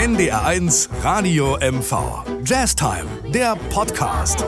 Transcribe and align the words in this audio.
NDR1 0.00 0.88
Radio 1.02 1.58
MV. 1.60 2.24
Jazz 2.42 2.74
Time, 2.74 3.04
der 3.34 3.54
Podcast. 3.68 4.42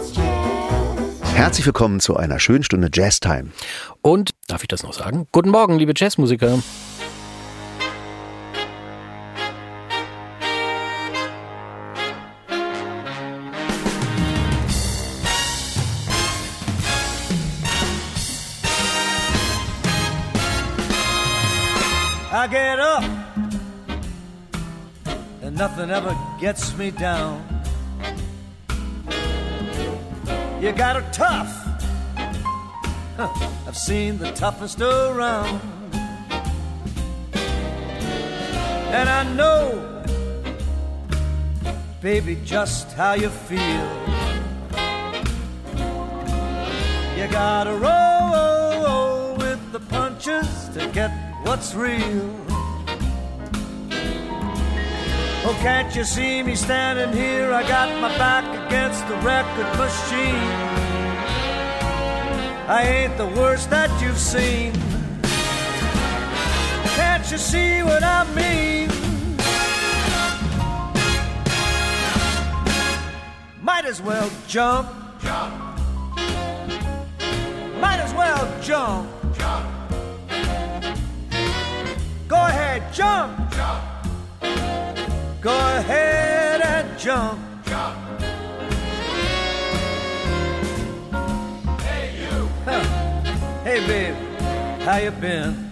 Herzlich 1.35 1.67
willkommen 1.67 2.01
zu 2.01 2.17
einer 2.17 2.41
schönen 2.41 2.65
Stunde 2.65 2.89
Jazz 2.91 3.21
Time. 3.21 3.51
Und, 4.01 4.31
darf 4.49 4.63
ich 4.63 4.69
das 4.69 4.83
noch 4.83 4.95
sagen? 4.95 5.29
Guten 5.31 5.51
Morgen, 5.51 5.79
liebe 5.79 5.93
Jazzmusiker. 5.95 6.59
Gets 26.43 26.77
me 26.77 26.91
down. 26.91 27.41
You 30.61 30.73
got 30.73 30.97
her 30.97 31.09
tough. 31.13 31.53
Huh, 33.17 33.49
I've 33.65 33.77
seen 33.77 34.19
the 34.19 34.33
toughest 34.33 34.81
around. 34.81 35.61
And 38.91 39.09
I 39.09 39.23
know, 39.35 40.03
baby, 42.01 42.37
just 42.45 42.91
how 42.95 43.13
you 43.13 43.29
feel. 43.29 43.89
You 47.17 47.29
gotta 47.31 47.75
roll 47.87 49.37
with 49.37 49.61
the 49.71 49.79
punches 49.79 50.69
to 50.75 50.91
get 50.93 51.13
what's 51.45 51.73
real. 51.77 52.52
Oh, 55.45 55.59
can't 55.61 55.95
you 55.97 56.05
see 56.05 56.41
me 56.41 56.55
standing 56.55 57.13
here? 57.13 57.53
I 57.53 57.67
got 57.67 57.89
my 58.01 58.17
back 58.17 58.45
against 58.67 59.07
the 59.09 59.17
record 59.17 59.67
machine. 59.77 60.83
I 62.69 62.83
ain't 62.85 63.17
the 63.17 63.27
worst 63.27 63.69
that 63.71 63.91
you've 64.01 64.19
seen. 64.19 64.73
Can't 66.95 67.29
you 67.29 67.39
see 67.39 67.83
what 67.83 68.05
I 68.05 68.23
mean? 68.37 68.89
Might 73.61 73.85
as 73.85 74.01
well 74.01 74.31
jump. 74.47 74.89
Jump. 75.21 75.55
Might 77.81 77.99
as 77.99 78.15
well 78.15 78.63
jump. 78.63 79.09
Jump. 79.37 79.67
Go 82.29 82.37
ahead, 82.37 82.95
jump. 82.95 83.51
Jump. 83.51 83.92
Go 85.43 85.51
ahead 85.51 86.61
and 86.61 86.97
jump. 86.97 87.41
Jump. 87.67 87.99
Hey 91.81 92.15
you. 92.23 92.47
Hey 93.65 93.85
babe, 93.85 94.15
how 94.83 94.99
you 94.99 95.11
been? 95.11 95.69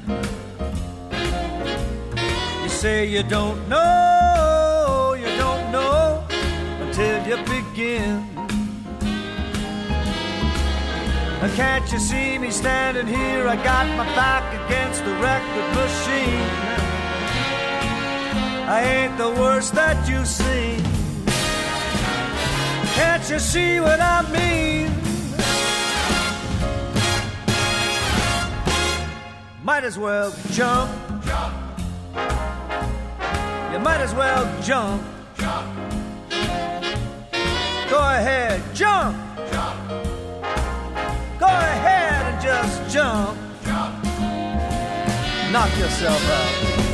You 2.65 2.69
say 2.69 3.07
you 3.07 3.23
don't 3.23 3.69
know, 3.69 5.15
you 5.17 5.37
don't 5.37 5.71
know 5.71 6.25
until 6.81 7.25
you 7.29 7.37
begin. 7.45 8.27
Now 11.41 11.55
Can't 11.55 11.93
you 11.93 12.01
see 12.01 12.39
me 12.39 12.51
standing 12.51 13.07
here? 13.07 13.47
I 13.47 13.55
got 13.63 13.87
my 13.97 14.05
back 14.17 14.45
against 14.67 15.05
the 15.05 15.13
record 15.13 15.69
machine. 15.77 16.80
I 18.71 18.83
ain't 18.85 19.19
the 19.19 19.29
worst 19.31 19.75
that 19.75 20.09
you've 20.09 20.29
seen. 20.29 20.79
Can't 22.95 23.29
you 23.29 23.41
see 23.41 23.81
what 23.81 23.99
I 24.01 24.23
mean? 24.31 24.93
Might 29.65 29.83
as 29.83 29.99
well 29.99 30.33
jump. 30.53 30.89
Jump. 31.25 31.53
You 33.73 33.81
might 33.81 34.01
as 34.07 34.15
well 34.15 34.47
jump. 34.63 35.03
Jump. 35.37 35.67
Go 37.91 37.99
ahead, 37.99 38.63
jump. 38.73 39.17
Jump. 39.51 39.79
Go 41.41 41.49
ahead 41.49 42.23
and 42.33 42.41
just 42.41 42.95
jump. 42.95 43.37
Jump. 43.65 44.05
Knock 45.51 45.77
yourself 45.77 46.31
out. 46.31 46.90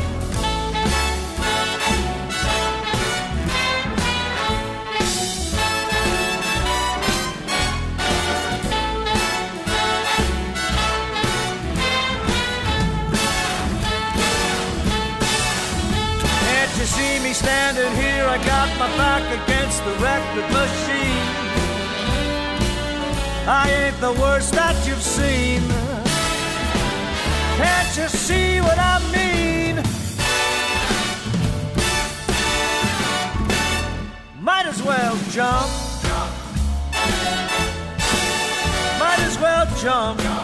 Me 17.26 17.32
standing 17.32 17.92
here? 17.96 18.24
I 18.24 18.38
got 18.44 18.68
my 18.78 18.88
back 18.96 19.24
against 19.40 19.78
the 19.84 19.94
record 20.08 20.48
machine. 20.60 21.26
I 23.48 23.64
ain't 23.80 24.00
the 24.00 24.12
worst 24.22 24.52
that 24.52 24.76
you've 24.86 25.02
seen. 25.02 25.62
Can't 27.60 27.92
you 27.98 28.08
see 28.08 28.60
what 28.60 28.78
I 28.78 28.96
mean? 29.16 29.76
Might 34.40 34.66
as 34.66 34.80
well 34.82 35.16
jump. 35.30 35.70
Might 39.00 39.20
as 39.28 39.36
well 39.38 39.66
jump. 39.82 40.35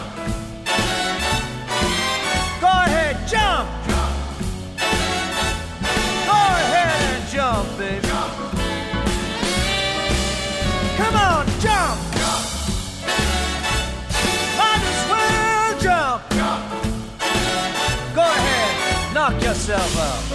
Yourself. 19.67 20.29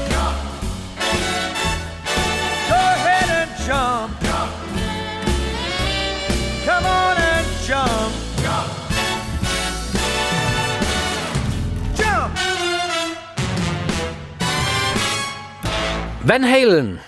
Go 2.69 2.75
ahead 2.75 3.28
and 3.41 3.50
jump. 3.66 4.21
Come 6.65 6.87
on 6.87 7.16
and 7.19 7.47
jump. 7.66 8.15
Jump. 11.94 12.39
Van 16.25 16.43
Halen. 16.43 17.08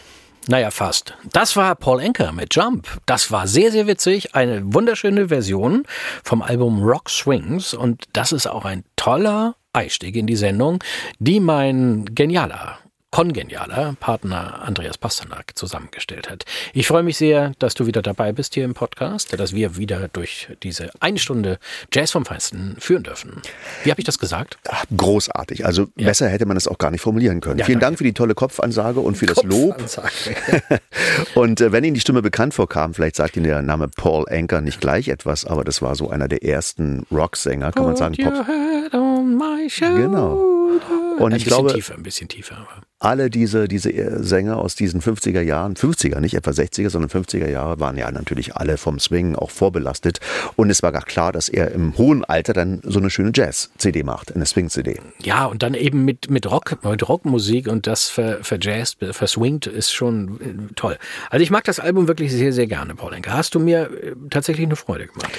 Naja, 0.50 0.72
fast. 0.72 1.15
Das 1.33 1.55
war 1.55 1.77
Paul 1.77 2.00
Anker 2.00 2.33
mit 2.33 2.56
Jump. 2.56 2.99
Das 3.06 3.31
war 3.31 3.47
sehr, 3.47 3.71
sehr 3.71 3.87
witzig. 3.87 4.34
Eine 4.34 4.75
wunderschöne 4.75 5.28
Version 5.28 5.84
vom 6.25 6.43
Album 6.43 6.83
Rock 6.83 7.09
Swings. 7.09 7.72
Und 7.72 8.06
das 8.15 8.33
ist 8.33 8.49
auch 8.49 8.65
ein 8.65 8.83
toller 8.97 9.55
Einstieg 9.72 10.16
in 10.16 10.27
die 10.27 10.34
Sendung, 10.34 10.83
die 11.21 11.38
mein 11.38 12.05
genialer 12.16 12.78
kongenialer 13.10 13.97
Partner 13.98 14.62
Andreas 14.62 14.97
Pasternak 14.97 15.56
zusammengestellt 15.56 16.31
hat. 16.31 16.44
Ich 16.72 16.87
freue 16.87 17.03
mich 17.03 17.16
sehr, 17.16 17.53
dass 17.59 17.75
du 17.75 17.87
wieder 17.87 18.03
dabei 18.03 18.32
bist 18.32 18.54
hier 18.54 18.65
im 18.65 18.75
Podcast, 18.75 19.38
dass 19.38 19.53
wir 19.53 19.76
wieder 19.76 20.09
durch 20.09 20.48
diese 20.62 20.91
eine 21.00 21.19
Stunde 21.19 21.59
Jazz 21.93 22.12
vom 22.12 22.25
Feinsten 22.25 22.76
führen 22.78 23.03
dürfen. 23.03 23.43
Wie 23.84 23.91
habe 23.91 24.00
ich 24.00 24.04
das 24.06 24.19
gesagt? 24.19 24.59
Ach, 24.69 24.84
großartig. 24.97 25.66
Also 25.66 25.88
Ja. 25.97 26.06
besser 26.06 26.28
hätte 26.28 26.47
man 26.47 26.56
es 26.56 26.69
auch 26.69 26.78
gar 26.78 26.91
nicht 26.93 27.00
formulieren 27.00 27.41
können. 27.41 27.59
Ja, 27.59 27.65
Vielen 27.65 27.81
danke. 27.81 27.91
Dank 27.91 27.99
für 27.99 28.04
die 28.04 28.15
tolle 28.15 28.34
Kopfansage 28.34 29.00
und 29.00 29.16
für 29.16 29.26
das 29.26 29.43
Lob. 29.43 29.76
Und 31.34 31.61
äh, 31.61 31.73
wenn 31.73 31.84
Ihnen 31.84 31.94
die 31.94 32.00
Stimme 32.00 32.23
bekannt 32.23 32.55
vorkam, 32.55 32.94
vielleicht 32.94 33.17
sagt 33.17 33.37
Ihnen 33.37 33.46
der 33.46 33.62
Name 33.62 33.88
Paul 33.88 34.26
Anker 34.29 34.61
nicht 34.61 34.81
gleich 34.81 35.08
etwas, 35.08 35.44
aber 35.44 35.64
das 35.64 35.82
war 35.82 35.94
so 35.96 36.11
einer 36.11 36.29
der 36.29 36.44
ersten 36.44 37.05
Rocksänger, 37.11 37.73
kann 37.73 37.84
man 37.84 37.96
sagen. 37.96 38.17
Pop. 38.17 38.46
Genau. 39.79 40.34
Und 41.19 41.32
ein 41.32 41.37
ich 41.37 41.44
bisschen 41.44 41.58
glaube- 41.58 41.75
tiefer, 41.75 41.94
ein 41.94 42.02
bisschen 42.02 42.29
tiefer. 42.29 42.56
Aber. 42.56 42.82
Alle 43.00 43.31
diese, 43.31 43.67
diese 43.67 43.91
äh, 43.93 44.23
Sänger 44.23 44.58
aus 44.58 44.75
diesen 44.76 45.00
50er 45.00 45.41
Jahren, 45.41 45.75
50er, 45.75 46.20
nicht 46.20 46.35
etwa 46.35 46.50
60er, 46.50 46.91
sondern 46.91 47.11
50er 47.11 47.49
Jahre, 47.49 47.81
waren 47.81 47.97
ja 47.97 48.11
natürlich 48.11 48.55
alle 48.56 48.76
vom 48.76 49.00
Swing 49.00 49.35
auch 49.35 49.50
vorbelastet. 49.50 50.20
Und 50.56 50.70
es 50.70 50.82
war 50.82 50.93
gar 50.93 51.02
klar, 51.05 51.32
dass 51.32 51.49
er 51.49 51.73
im 51.73 51.97
hohen 51.99 52.25
Alter 52.25 52.52
dann 52.52 52.81
so 52.85 52.99
eine 53.00 53.11
schöne 53.11 53.32
Jazz-CD 53.35 54.02
macht, 54.05 54.35
eine 54.35 54.47
Swing-CD. 54.47 55.00
Ja, 55.23 55.47
und 55.47 55.62
dann 55.62 55.75
eben 55.75 56.05
mit, 56.05 56.31
mit 56.31 56.49
Rock, 56.50 56.79
mit 56.85 57.08
Rockmusik 57.08 57.67
und 57.67 57.87
das 57.87 58.08
ver, 58.08 58.44
verjazzt, 58.44 58.99
verswingt 59.12 59.67
ist 59.67 59.93
schon 59.93 60.41
äh, 60.41 60.73
toll. 60.76 60.99
Also 61.31 61.43
ich 61.43 61.50
mag 61.50 61.64
das 61.64 61.81
Album 61.81 62.06
wirklich 62.06 62.31
sehr, 62.31 62.53
sehr 62.53 62.67
gerne, 62.67 62.94
Paul 62.94 63.14
Enke. 63.14 63.32
Hast 63.32 63.55
du 63.55 63.61
mir 63.61 63.91
äh, 63.91 64.14
tatsächlich 64.31 64.67
eine 64.67 64.76
Freude 64.76 65.06
gemacht. 65.06 65.31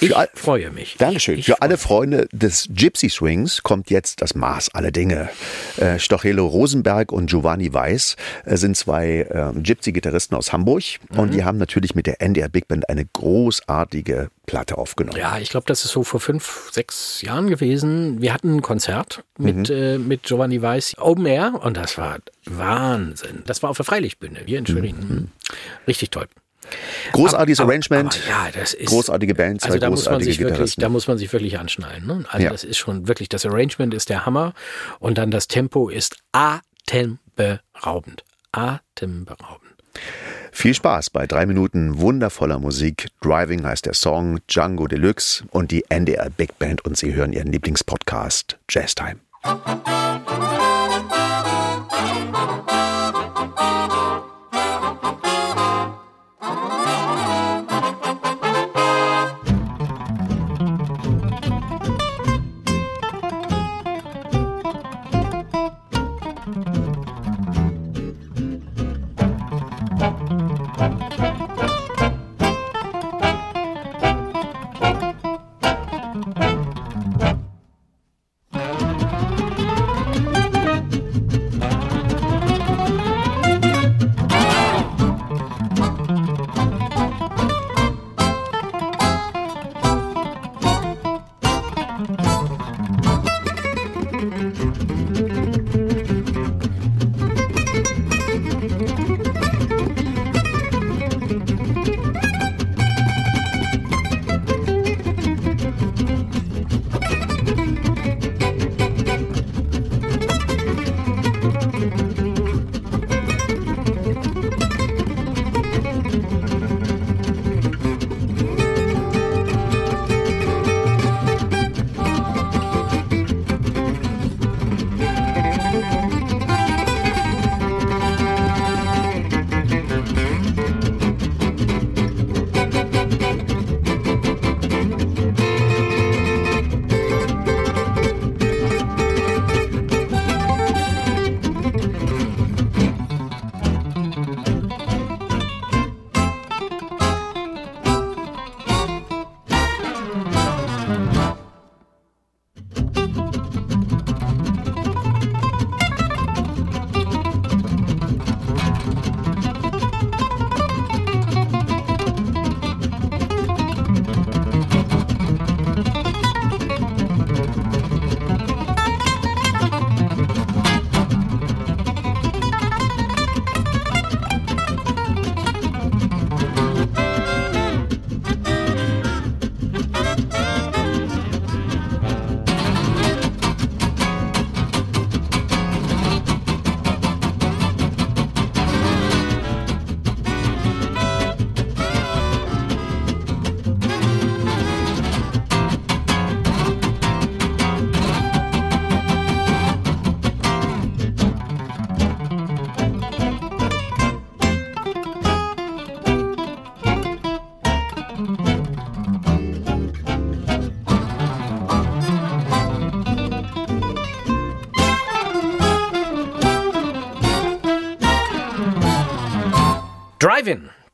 Ich 0.00 0.08
Für 0.08 0.16
all- 0.16 0.30
freue 0.34 0.70
mich. 0.70 0.96
Dankeschön. 0.98 1.38
Ich, 1.38 1.44
Für 1.46 1.52
ich 1.52 1.62
alle 1.62 1.76
freue 1.76 1.90
Freunde 2.00 2.28
des 2.32 2.68
Gypsy 2.72 3.10
Swings 3.10 3.62
kommt 3.62 3.90
jetzt 3.90 4.22
das 4.22 4.34
Maß 4.34 4.74
aller 4.74 4.90
Dinge. 4.90 5.28
Äh, 5.76 5.98
Stochelo 5.98 6.46
Rosenberg 6.46 7.09
und 7.12 7.28
Giovanni 7.30 7.72
Weiß 7.72 8.16
äh, 8.44 8.56
sind 8.56 8.76
zwei 8.76 9.20
äh, 9.28 9.52
Gypsy-Gitarristen 9.60 10.36
aus 10.36 10.52
Hamburg 10.52 10.82
und 11.16 11.34
die 11.34 11.44
haben 11.44 11.58
natürlich 11.58 11.94
mit 11.94 12.06
der 12.06 12.20
NDR 12.20 12.48
Big 12.48 12.68
Band 12.68 12.88
eine 12.88 13.04
großartige 13.04 14.30
Platte 14.46 14.78
aufgenommen. 14.78 15.18
Ja, 15.18 15.38
ich 15.38 15.50
glaube, 15.50 15.66
das 15.66 15.84
ist 15.84 15.92
so 15.92 16.02
vor 16.02 16.20
fünf, 16.20 16.70
sechs 16.72 17.22
Jahren 17.22 17.48
gewesen. 17.48 18.20
Wir 18.20 18.34
hatten 18.34 18.56
ein 18.56 18.62
Konzert 18.62 19.22
mit, 19.38 19.70
äh, 19.70 19.98
mit 19.98 20.24
Giovanni 20.24 20.60
Weiß 20.60 20.96
Open 20.98 21.26
Air 21.26 21.60
und 21.62 21.76
das 21.76 21.96
war 21.98 22.18
Wahnsinn. 22.46 23.42
Das 23.46 23.62
war 23.62 23.70
auf 23.70 23.76
der 23.76 23.86
Freilichtbühne 23.86 24.40
hier 24.46 24.58
in 24.58 24.66
Schwerin. 24.66 25.30
Richtig 25.86 26.10
toll. 26.10 26.26
Großartiges 27.12 27.58
Aber- 27.60 27.70
Arrangement, 27.70 28.20
aber 28.28 28.46
ja, 28.46 28.50
das 28.52 28.74
ist, 28.74 28.88
großartige 28.88 29.34
Band, 29.34 29.60
zwei 29.60 29.68
also 29.68 29.78
da 29.80 29.90
muss 29.90 30.04
man 30.04 30.14
großartige 30.14 30.30
sich 30.30 30.38
wirklich, 30.38 30.52
Gitarristen. 30.54 30.80
da 30.82 30.88
muss 30.88 31.06
man 31.08 31.18
sich 31.18 31.32
wirklich 31.32 31.58
anschnallen. 31.58 32.06
Ne? 32.06 32.24
Also 32.28 32.44
Ja. 32.44 32.50
das 32.52 32.62
ist 32.64 32.78
schon 32.78 33.08
wirklich, 33.08 33.28
das 33.28 33.44
Arrangement 33.44 33.92
ist 33.94 34.08
der 34.08 34.24
Hammer 34.26 34.52
und 35.00 35.18
dann 35.18 35.30
das 35.30 35.48
Tempo 35.48 35.88
ist 35.88 36.18
atemberaubend. 36.90 38.24
Atemberaubend. 38.52 39.70
Viel 40.52 40.74
Spaß 40.74 41.10
bei 41.10 41.26
drei 41.26 41.46
Minuten 41.46 42.00
wundervoller 42.00 42.58
Musik. 42.58 43.08
Driving 43.22 43.64
heißt 43.64 43.86
der 43.86 43.94
Song, 43.94 44.40
Django 44.48 44.88
Deluxe 44.88 45.44
und 45.50 45.70
die 45.70 45.84
NDR 45.88 46.30
Big 46.30 46.58
Band 46.58 46.84
und 46.84 46.96
Sie 46.96 47.14
hören 47.14 47.32
Ihren 47.32 47.52
Lieblingspodcast 47.52 48.58
Jazz 48.68 48.94
Time. 48.94 49.20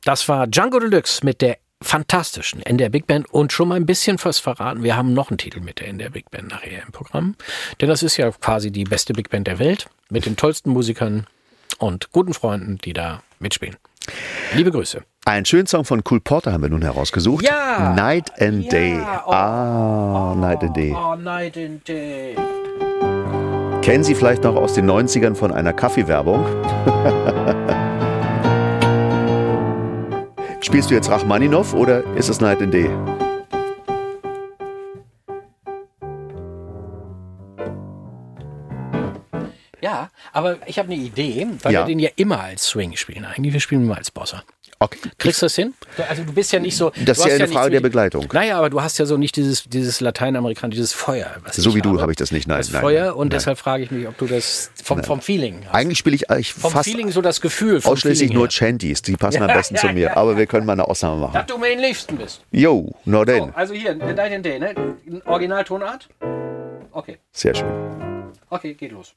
Das 0.07 0.29
war 0.29 0.47
Django 0.47 0.79
Deluxe 0.79 1.25
mit 1.25 1.41
der 1.41 1.57
fantastischen 1.83 2.61
NDR 2.65 2.87
Big 2.89 3.07
Band 3.07 3.29
und 3.29 3.51
schon 3.51 3.67
mal 3.67 3.75
ein 3.75 3.85
bisschen 3.85 4.17
was 4.23 4.39
verraten. 4.39 4.81
Wir 4.81 4.95
haben 4.95 5.13
noch 5.13 5.29
einen 5.29 5.37
Titel 5.37 5.59
mit 5.59 5.81
der 5.81 5.89
NDR 5.89 6.11
Big 6.11 6.31
Band 6.31 6.47
nachher 6.47 6.81
im 6.85 6.93
Programm. 6.93 7.35
Denn 7.81 7.89
das 7.89 8.03
ist 8.03 8.15
ja 8.15 8.31
quasi 8.31 8.71
die 8.71 8.85
beste 8.85 9.11
Big 9.11 9.29
Band 9.29 9.47
der 9.47 9.59
Welt 9.59 9.89
mit 10.09 10.25
den 10.25 10.37
tollsten 10.37 10.69
Musikern 10.69 11.27
und 11.77 12.09
guten 12.13 12.33
Freunden, 12.33 12.77
die 12.77 12.93
da 12.93 13.21
mitspielen. 13.39 13.75
Liebe 14.53 14.71
Grüße. 14.71 15.03
Einen 15.25 15.43
schönen 15.43 15.67
Song 15.67 15.83
von 15.83 16.01
Cool 16.09 16.21
Porter 16.21 16.53
haben 16.53 16.61
wir 16.63 16.69
nun 16.69 16.83
herausgesucht. 16.83 17.43
Ja. 17.43 17.93
Night 17.93 18.31
and 18.41 18.63
Ja, 18.63 18.69
Day. 18.69 18.97
oh. 19.25 19.31
Ah, 19.31 20.35
Night 20.37 20.63
and 20.63 20.77
Day. 20.77 20.95
Oh, 20.97 21.15
Night 21.15 21.57
and 21.57 21.85
Day. 21.85 22.33
Kennen 23.81 24.05
Sie 24.05 24.15
vielleicht 24.15 24.45
noch 24.45 24.55
aus 24.55 24.73
den 24.73 24.89
90ern 24.89 25.35
von 25.35 25.51
einer 25.51 25.73
Kaffeewerbung? 25.73 26.45
Spielst 30.61 30.89
du 30.89 30.95
jetzt 30.95 31.09
Rachmaninov 31.09 31.73
oder 31.73 32.03
ist 32.15 32.29
es 32.29 32.41
Night 32.41 32.61
and 32.61 32.73
Day? 32.73 32.89
Ja, 39.79 40.09
aber 40.33 40.57
ich 40.67 40.79
habe 40.79 40.91
eine 40.91 41.01
Idee, 41.01 41.47
weil 41.61 41.71
Ja. 41.73 41.81
wir 41.81 41.85
den 41.85 41.99
ja 41.99 42.09
immer 42.15 42.39
als 42.41 42.67
Swing 42.67 42.95
spielen. 42.95 43.25
Eigentlich, 43.25 43.53
wir 43.53 43.59
spielen 43.59 43.83
immer 43.83 43.97
als 43.97 44.09
Bossa. 44.09 44.43
Okay. 44.79 44.99
Kriegst 45.17 45.41
du 45.41 45.45
das 45.47 45.55
hin? 45.55 45.73
Du- 45.95 46.03
Also 46.07 46.23
du 46.23 46.33
bist 46.33 46.51
ja 46.51 46.59
nicht 46.59 46.77
so. 46.77 46.91
Das 47.03 47.17
ist 47.17 47.25
ja 47.25 47.33
eine 47.33 47.43
nicht 47.45 47.53
Frage 47.53 47.65
so 47.65 47.71
der 47.71 47.79
Begleitung. 47.81 48.25
Naja, 48.31 48.59
aber 48.59 48.69
du 48.69 48.81
hast 48.81 48.99
ja 48.99 49.05
so 49.07 49.17
nicht 49.17 49.35
dieses, 49.35 49.63
dieses 49.63 50.01
lateinamerikanische, 50.01 50.75
dieses 50.77 50.93
Feuer. 50.93 51.35
Was 51.43 51.55
So 51.55 51.71
ich 51.71 51.75
wie 51.77 51.81
du 51.81 51.89
habe. 51.93 52.01
habe 52.03 52.11
ich 52.11 52.17
das 52.17 52.31
nicht. 52.31 52.47
Nein, 52.47 52.59
das 52.59 52.71
nein, 52.71 52.81
Feuer 52.81 53.05
nein, 53.05 53.13
und 53.13 53.19
nein. 53.19 53.29
deshalb 53.31 53.57
frage 53.57 53.83
ich 53.83 53.91
mich, 53.91 54.07
ob 54.07 54.17
du 54.19 54.27
das 54.27 54.69
vom, 54.83 55.03
vom 55.03 55.19
Feeling 55.21 55.61
hast. 55.65 55.73
Eigentlich 55.73 55.97
spiele 55.97 56.15
ich 56.15 56.29
eigentlich 56.29 56.53
vom 56.53 56.71
fast 56.71 56.87
Feeling 56.87 57.09
so 57.11 57.21
das 57.21 57.41
Gefühl. 57.41 57.81
Vom 57.81 57.93
ausschließlich 57.93 58.19
Feeling 58.29 58.35
nur 58.35 58.45
her. 58.45 58.51
Chanties. 58.51 59.01
Die 59.01 59.15
passen 59.15 59.41
am 59.41 59.49
Ja, 59.49 59.55
besten 59.55 59.75
zu 59.77 59.87
ja, 59.87 59.93
mir. 59.93 60.01
ja. 60.09 60.17
Aber 60.17 60.37
wir 60.37 60.45
können 60.45 60.65
mal 60.67 60.73
eine 60.73 60.87
Ausnahme 60.87 61.21
machen. 61.21 61.33
Dass 61.33 61.45
du 61.47 61.57
mir 61.57 61.73
am 61.73 61.79
liebsten 61.79 62.17
bist. 62.17 62.41
Jo, 62.51 62.91
nur 63.05 63.19
So, 63.21 63.25
denn. 63.25 63.55
also 63.55 63.73
hier, 63.73 63.95
Night 63.95 64.19
and 64.31 64.45
Day, 64.45 64.59
ne? 64.59 64.75
Originaltonart? 65.25 66.07
Okay, 66.91 67.17
Sehr 67.31 67.55
schön. 67.55 67.67
okay, 68.49 68.73
geht 68.75 68.91
los. 68.91 69.13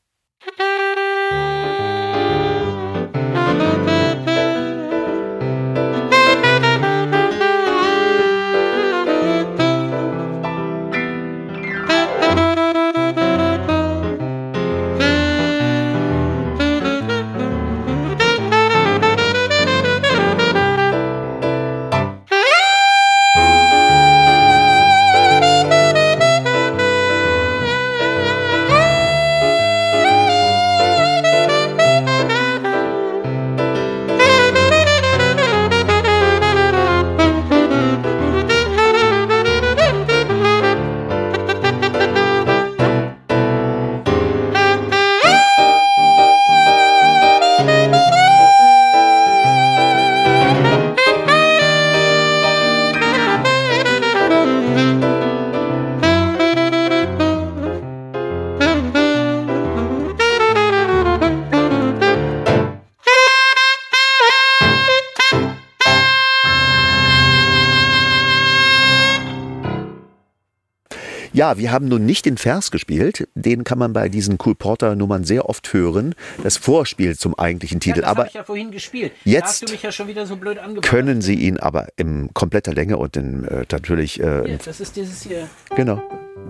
Ja, 71.41 71.57
wir 71.57 71.73
haben 71.73 71.89
nun 71.89 72.05
nicht 72.05 72.27
den 72.27 72.37
Vers 72.37 72.71
gespielt. 72.71 73.27
Den 73.35 73.65
kann 73.65 73.79
man 73.79 73.95
bei 73.95 74.11
diesen 74.11 74.37
Cool 74.45 74.55
Porter 74.55 74.95
Nummern 74.95 75.25
sehr 75.25 75.49
oft 75.49 75.73
hören. 75.73 76.15
Das 76.43 76.59
Vorspiel 76.59 77.17
zum 77.17 77.35
eigentlichen 77.35 77.81
Titel. 77.81 78.01
Ja, 78.01 78.03
das 78.03 78.11
aber 78.11 78.19
habe 78.19 78.29
ich 78.29 78.35
ja 78.35 78.45
vorhin 78.45 78.71
gespielt. 78.71 79.13
jetzt 79.25 79.83
ja 79.83 79.91
schon 79.91 80.07
wieder 80.07 80.27
so 80.27 80.37
können 80.83 81.23
Sie 81.23 81.37
ihn 81.37 81.57
aber 81.59 81.87
in 81.97 82.29
kompletter 82.35 82.75
Länge 82.75 82.99
und 82.99 83.17
in, 83.17 83.47
äh, 83.47 83.65
natürlich, 83.73 84.21
äh, 84.21 84.43
Hier, 84.45 84.59
das 84.63 84.81
ist 84.81 84.95
dieses 84.97 85.23
hier. 85.23 85.49
genau. 85.75 86.03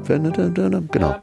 Genau. 0.09 1.16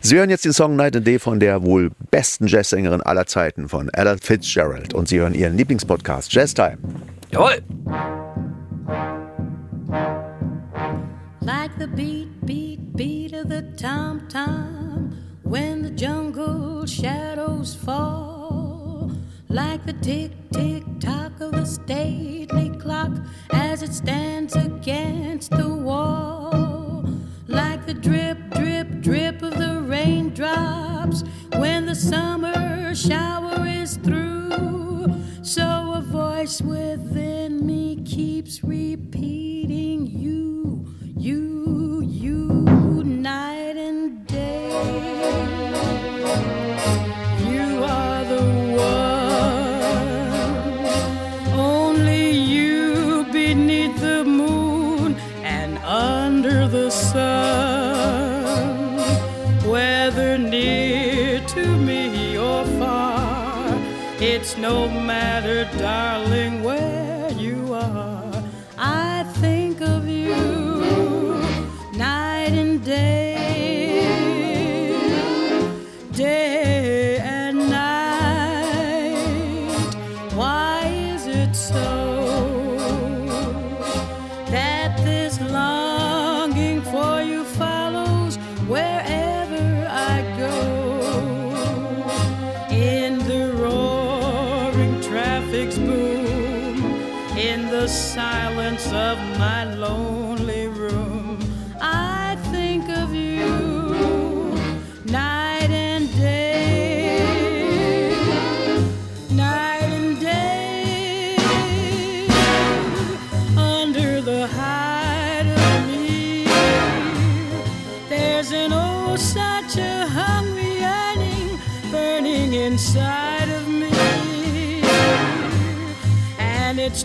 Sie 0.00 0.16
hören 0.16 0.30
jetzt 0.30 0.44
den 0.44 0.52
Song 0.52 0.74
Night 0.74 0.96
and 0.96 1.06
Day 1.06 1.20
von 1.20 1.38
der 1.38 1.62
wohl 1.62 1.92
besten 2.10 2.48
Jazzsängerin 2.48 3.00
aller 3.00 3.26
Zeiten, 3.26 3.68
von 3.68 3.90
Ella 3.90 4.16
Fitzgerald. 4.20 4.92
Und 4.92 5.06
Sie 5.06 5.20
hören 5.20 5.34
Ihren 5.34 5.56
Lieblingspodcast 5.56 6.32
Jazz 6.32 6.52
Time. 6.52 6.78
Jawohl. 7.30 7.62
The 11.84 11.96
beat, 11.96 12.46
beat, 12.46 12.96
beat 12.96 13.32
of 13.34 13.50
the 13.50 13.60
tom 13.76 14.26
tom 14.28 15.14
when 15.42 15.82
the 15.82 15.90
jungle 15.90 16.86
shadows 16.86 17.74
fall, 17.74 19.12
like 19.50 19.84
the 19.84 19.92
tick, 19.92 20.32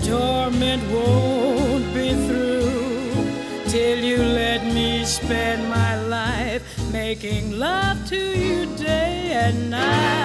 torment 0.10 0.82
won't 0.92 1.86
be 1.94 2.10
through. 2.26 3.70
Till 3.74 4.00
you 4.00 4.18
let 4.18 4.62
me 4.74 5.06
spend 5.06 5.70
my 5.70 5.94
life 6.18 6.62
making 6.92 7.60
love 7.60 7.98
to 8.10 8.18
you 8.18 8.66
day 8.78 9.32
and 9.44 9.70
night, 9.70 10.19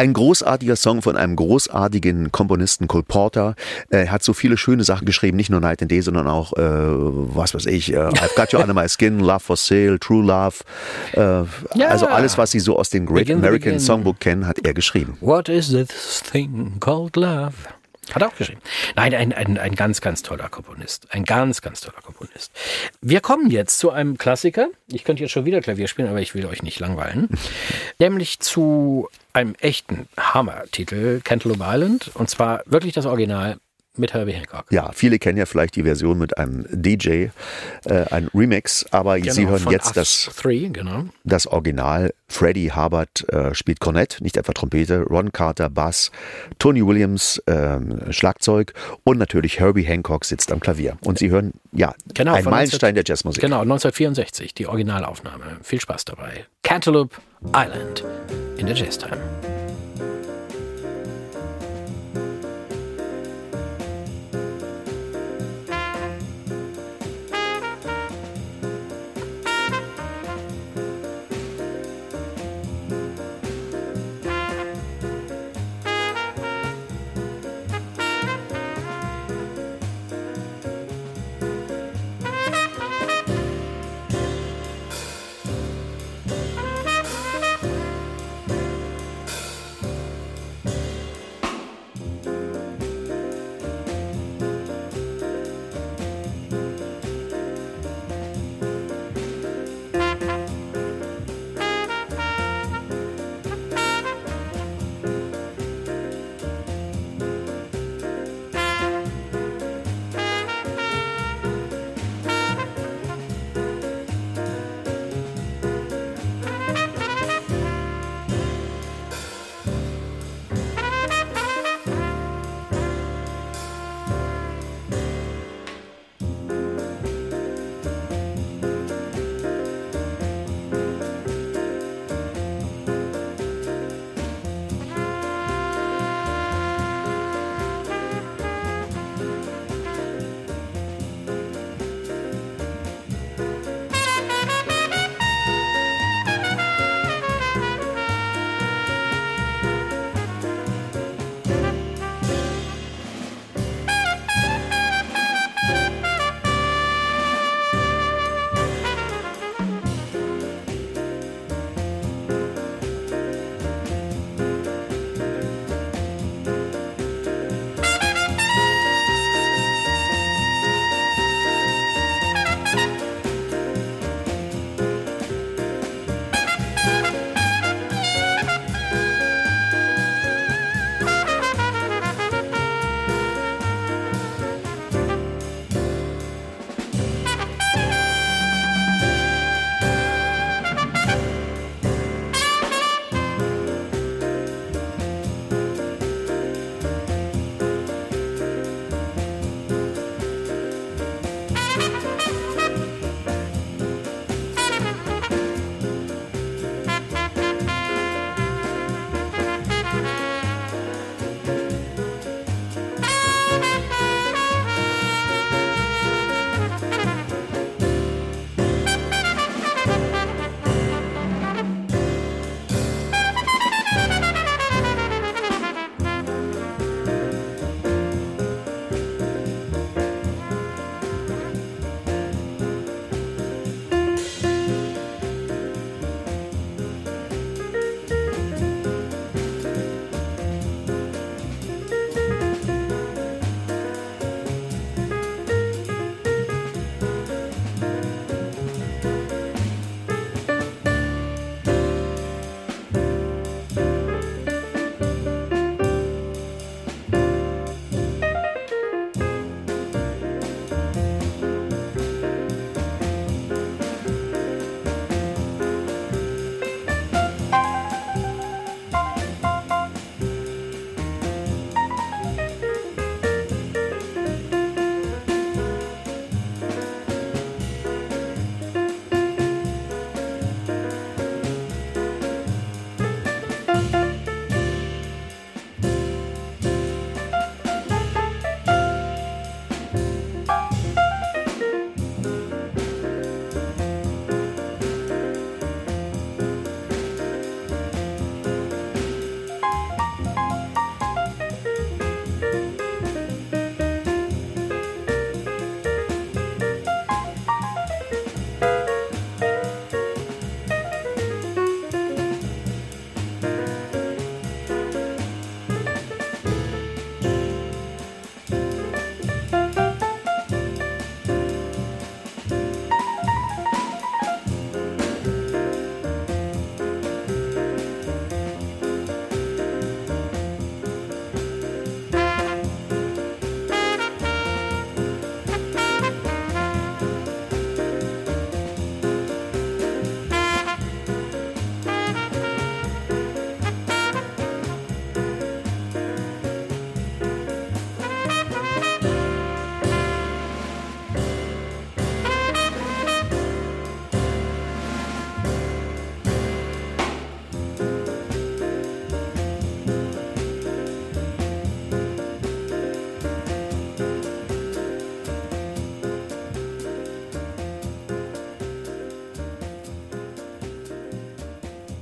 Ein 0.00 0.14
großartiger 0.14 0.76
Song 0.76 1.02
von 1.02 1.14
einem 1.18 1.36
großartigen 1.36 2.32
Komponisten, 2.32 2.88
Cole 2.88 3.02
Porter. 3.02 3.54
Er 3.90 4.10
hat 4.10 4.22
so 4.22 4.32
viele 4.32 4.56
schöne 4.56 4.82
Sachen 4.82 5.04
geschrieben, 5.04 5.36
nicht 5.36 5.50
nur 5.50 5.60
Night 5.60 5.82
and 5.82 5.90
Day, 5.90 6.00
sondern 6.00 6.26
auch, 6.26 6.54
äh, 6.54 6.62
was 6.62 7.54
weiß 7.54 7.66
ich, 7.66 7.92
äh, 7.92 7.98
I've 7.98 8.34
Got 8.34 8.54
You 8.54 8.60
Under 8.60 8.72
My 8.72 8.88
Skin, 8.88 9.20
Love 9.20 9.40
for 9.40 9.56
Sale, 9.58 10.00
True 10.00 10.24
Love. 10.24 10.56
Äh, 11.12 11.20
Ja. 11.78 11.88
Also 11.88 12.06
alles, 12.06 12.38
was 12.38 12.50
Sie 12.50 12.60
so 12.60 12.78
aus 12.78 12.88
dem 12.88 13.04
Great 13.04 13.26
Begin 13.26 13.36
American 13.40 13.72
Begin. 13.72 13.80
Songbook 13.80 14.20
kennen, 14.20 14.46
hat 14.46 14.64
er 14.64 14.72
geschrieben. 14.72 15.18
What 15.20 15.50
is 15.50 15.68
this 15.68 16.22
thing 16.22 16.76
called 16.80 17.16
love? 17.16 17.52
Hat 18.14 18.22
er 18.22 18.28
auch 18.28 18.36
geschrieben. 18.36 18.60
Nein, 18.96 19.14
ein, 19.14 19.32
ein, 19.32 19.58
ein 19.58 19.74
ganz, 19.74 20.00
ganz 20.00 20.22
toller 20.22 20.48
Komponist. 20.48 21.06
Ein 21.10 21.24
ganz, 21.24 21.62
ganz 21.62 21.80
toller 21.80 22.00
Komponist. 22.02 22.52
Wir 23.00 23.20
kommen 23.20 23.50
jetzt 23.50 23.78
zu 23.78 23.90
einem 23.90 24.18
Klassiker. 24.18 24.68
Ich 24.88 25.04
könnte 25.04 25.22
jetzt 25.22 25.32
schon 25.32 25.44
wieder 25.44 25.60
Klavier 25.60 25.88
spielen, 25.88 26.08
aber 26.08 26.20
ich 26.20 26.34
will 26.34 26.46
euch 26.46 26.62
nicht 26.62 26.80
langweilen. 26.80 27.28
Nämlich 27.98 28.40
zu 28.40 29.08
einem 29.32 29.54
echten 29.60 30.08
Hammer-Titel, 30.18 31.20
Cantaloupe 31.22 31.64
Island. 31.64 32.10
Und 32.14 32.28
zwar 32.30 32.62
wirklich 32.66 32.94
das 32.94 33.06
Original 33.06 33.58
mit 33.96 34.14
Herbie 34.14 34.32
Hancock. 34.32 34.66
Ja, 34.70 34.92
viele 34.92 35.18
kennen 35.18 35.38
ja 35.38 35.46
vielleicht 35.46 35.76
die 35.76 35.82
Version 35.82 36.18
mit 36.18 36.38
einem 36.38 36.64
DJ, 36.70 37.26
äh, 37.84 38.04
ein 38.10 38.28
Remix, 38.34 38.86
aber 38.90 39.16
Sie 39.16 39.22
Genau, 39.22 39.50
hören 39.50 39.58
von 39.60 39.72
jetzt 39.72 39.96
das, 39.96 40.30
Three, 40.36 40.68
genau. 40.68 41.04
das 41.24 41.46
Original. 41.46 42.12
Freddie 42.28 42.72
Hubbard 42.72 43.28
äh, 43.30 43.54
spielt 43.54 43.80
Cornett, 43.80 44.18
nicht 44.20 44.36
etwa 44.36 44.52
Trompete, 44.52 45.00
Ron 45.02 45.32
Carter 45.32 45.68
Bass, 45.68 46.12
Tony 46.58 46.86
Williams 46.86 47.42
ähm, 47.48 48.00
Schlagzeug 48.10 48.72
und 49.04 49.18
natürlich 49.18 49.58
Herbie 49.58 49.82
Hancock 49.82 50.24
sitzt 50.24 50.52
am 50.52 50.60
Klavier. 50.60 50.96
Und 51.00 51.18
Sie 51.18 51.30
hören, 51.30 51.52
ja, 51.72 51.94
Genau, 52.14 52.34
ein 52.34 52.44
Meilenstein 52.44 52.90
19 52.90 52.94
der 52.94 53.04
Jazzmusik. 53.04 53.40
Genau, 53.40 53.60
1964, 53.62 54.54
die 54.54 54.66
Originalaufnahme. 54.66 55.58
Viel 55.62 55.80
Spaß 55.80 56.04
dabei. 56.04 56.46
Cantaloupe 56.62 57.16
Island 57.54 58.04
in 58.58 58.66
der 58.66 58.76
Jazz 58.76 58.98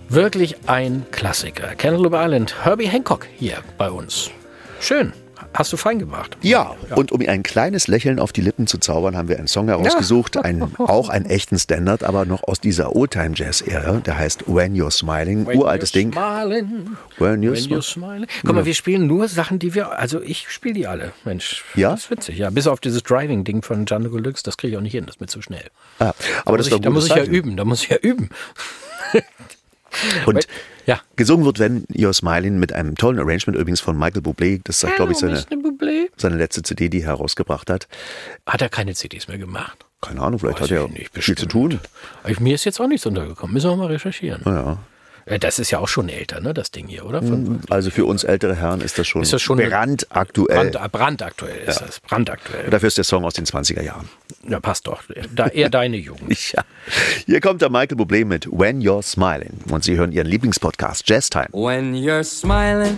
Wirklich 0.08 0.56
ein 0.66 1.04
Klassiker. 1.10 1.74
Cantaloupe 1.76 2.16
Island, 2.16 2.64
Herbie 2.64 2.86
Hancock 2.88 3.26
hier 3.36 3.58
bei 3.76 3.90
uns. 3.90 4.30
Schön. 4.80 5.12
Hast 5.54 5.72
du 5.72 5.76
fein 5.78 5.98
gemacht. 5.98 6.36
Ja, 6.42 6.74
und 6.94 7.10
um 7.10 7.20
ihr 7.22 7.30
ein 7.30 7.42
kleines 7.42 7.88
Lächeln 7.88 8.18
auf 8.20 8.32
die 8.32 8.42
Lippen 8.42 8.66
zu 8.66 8.76
zaubern, 8.78 9.16
haben 9.16 9.28
wir 9.28 9.38
einen 9.38 9.48
Song 9.48 9.68
herausgesucht, 9.68 10.36
einen, 10.36 10.74
auch 10.78 11.08
einen 11.08 11.24
echten 11.24 11.58
Standard, 11.58 12.04
aber 12.04 12.26
noch 12.26 12.42
aus 12.44 12.60
dieser 12.60 12.94
Oldtime-Jazz-Ära. 12.94 14.00
Der 14.00 14.18
heißt 14.18 14.44
When 14.46 14.74
You're 14.74 14.90
Smiling, 14.90 15.46
When 15.46 15.58
uraltes 15.58 15.90
you're 15.90 15.94
Ding. 15.94 16.12
Smiling, 16.12 16.96
When 17.18 17.40
you're 17.42 17.52
when 17.54 17.64
you're 17.70 17.82
smiling. 17.82 18.26
Guck 18.44 18.54
mal, 18.54 18.66
wir 18.66 18.74
spielen 18.74 19.06
nur 19.06 19.26
Sachen, 19.28 19.58
die 19.58 19.74
wir, 19.74 19.98
also 19.98 20.20
ich 20.22 20.50
spiele 20.50 20.74
die 20.74 20.86
alle. 20.86 21.12
Mensch, 21.24 21.64
Ja? 21.74 21.90
das 21.92 22.04
ist 22.04 22.10
witzig. 22.10 22.38
Ja, 22.38 22.50
bis 22.50 22.66
auf 22.66 22.80
dieses 22.80 23.02
Driving-Ding 23.02 23.62
von 23.62 23.86
Django 23.86 24.16
Deluxe, 24.18 24.42
das 24.44 24.58
kriege 24.58 24.72
ich 24.72 24.76
auch 24.76 24.82
nicht 24.82 24.92
hin, 24.92 25.06
das 25.06 25.16
ist 25.16 25.20
mir 25.20 25.28
zu 25.28 25.40
schnell. 25.40 25.64
Ah, 25.98 26.12
aber 26.44 26.58
Da 26.58 26.64
das 26.64 26.70
muss 26.70 26.72
ich, 26.72 26.80
da 26.82 26.90
muss 26.90 27.06
ich 27.06 27.14
ja 27.14 27.24
üben, 27.24 27.56
da 27.56 27.64
muss 27.64 27.82
ich 27.82 27.88
ja 27.88 27.96
üben. 27.96 28.28
Und 30.26 30.46
Ja. 30.86 31.00
gesungen 31.16 31.44
wird 31.44 31.58
When 31.58 31.84
You're 31.92 32.14
Smiling 32.14 32.58
mit 32.58 32.72
einem 32.72 32.96
tollen 32.96 33.18
Arrangement 33.18 33.58
übrigens 33.58 33.80
von 33.80 33.98
Michael 33.98 34.22
Bublé. 34.22 34.60
Das 34.64 34.82
ist, 34.82 34.96
glaube 34.96 35.12
ich, 35.12 35.18
seine, 35.18 35.44
seine 36.16 36.36
letzte 36.36 36.62
CD, 36.62 36.88
die 36.88 37.00
er 37.02 37.08
herausgebracht 37.08 37.68
hat. 37.68 37.88
Hat 38.46 38.62
er 38.62 38.68
keine 38.70 38.94
CDs 38.94 39.28
mehr 39.28 39.38
gemacht? 39.38 39.84
Keine 40.00 40.22
Ahnung, 40.22 40.38
vielleicht 40.38 40.60
Weiß 40.60 40.70
hat 40.70 40.76
er 40.76 40.84
ich 40.86 40.92
nicht, 40.92 41.24
viel 41.24 41.36
zu 41.36 41.46
tun. 41.46 41.80
Aber 42.22 42.40
Mir 42.40 42.54
ist 42.54 42.64
jetzt 42.64 42.80
auch 42.80 42.86
nichts 42.86 43.04
untergekommen. 43.04 43.52
Müssen 43.52 43.70
wir 43.70 43.76
mal 43.76 43.88
recherchieren. 43.88 44.42
Ja. 44.46 44.78
Äh, 45.28 45.38
Das 45.38 45.58
ist 45.58 45.70
ja 45.70 45.78
auch 45.78 45.88
schon 45.88 46.08
älter, 46.08 46.40
ne, 46.40 46.54
das 46.54 46.70
Ding 46.70 46.86
hier, 46.88 47.04
oder? 47.06 47.20
Von, 47.22 47.60
Also 47.70 47.90
für 47.90 48.04
uns 48.04 48.24
ältere 48.24 48.54
Herren 48.56 48.80
ist 48.80 48.98
das 48.98 49.06
schon, 49.06 49.22
Ist 49.22 49.32
das 49.32 49.42
schon 49.42 49.58
brandaktuell. 49.58 50.70
Brand, 50.70 50.92
brandaktuell 50.92 51.58
ist 51.66 51.80
das. 51.80 52.00
Brandaktuell. 52.00 52.70
Dafür 52.70 52.86
ist 52.88 52.96
der 52.98 53.04
Song 53.04 53.24
aus 53.24 53.34
den 53.34 53.44
20er 53.44 53.82
Jahren. 53.82 54.08
Ja, 54.48 54.60
passt 54.60 54.86
doch. 54.86 55.02
Da, 55.34 55.46
eher 55.48 55.70
deine 55.70 55.96
Jugend. 55.96 56.28
Ja. 56.52 56.64
Hier 57.26 57.40
kommt 57.42 57.60
der 57.60 57.68
Michael 57.68 57.98
Bublé 57.98 58.24
mit 58.24 58.46
When 58.50 58.80
You're 58.80 59.02
Smiling. 59.02 59.52
Und 59.70 59.84
Sie 59.84 59.96
hören 59.98 60.12
Ihren 60.12 60.26
Lieblingspodcast 60.28 61.02
Jazz 61.06 61.28
Time. 61.28 61.48
When 61.52 61.94
you're 61.94 62.24
smiling, 62.24 62.96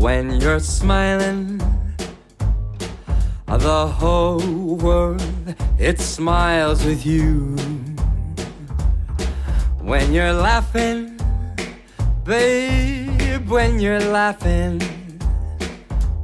when 0.00 0.30
you're 0.40 0.60
smiling, 0.60 1.58
the 3.46 3.86
whole 4.00 4.42
world 4.78 5.22
it 5.78 6.00
smiles 6.00 6.84
with 6.84 7.04
you. 7.06 7.56
When 9.84 10.14
you're 10.14 10.32
laughing, 10.32 11.20
babe, 12.24 13.46
when 13.46 13.78
you're 13.78 14.00
laughing, 14.00 14.80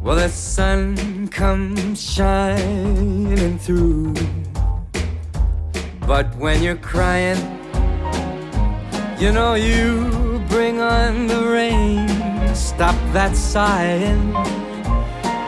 well, 0.02 0.16
the 0.16 0.30
sun 0.30 1.28
comes 1.28 2.00
shining 2.00 3.58
through. 3.58 4.14
But 6.06 6.34
when 6.36 6.62
you're 6.62 6.80
crying, 6.80 7.36
you 9.18 9.30
know 9.30 9.52
you 9.56 10.42
bring 10.48 10.80
on 10.80 11.26
the 11.26 11.44
rain. 11.44 12.08
Stop 12.54 12.96
that 13.12 13.36
sighing. 13.36 14.32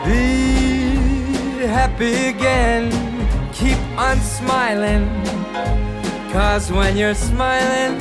Be 0.05 1.65
happy 1.65 2.27
again. 2.27 2.91
Keep 3.53 3.79
on 3.97 4.19
smiling. 4.19 5.09
Cause 6.33 6.71
when 6.71 6.97
you're 6.97 7.13
smiling, 7.13 7.99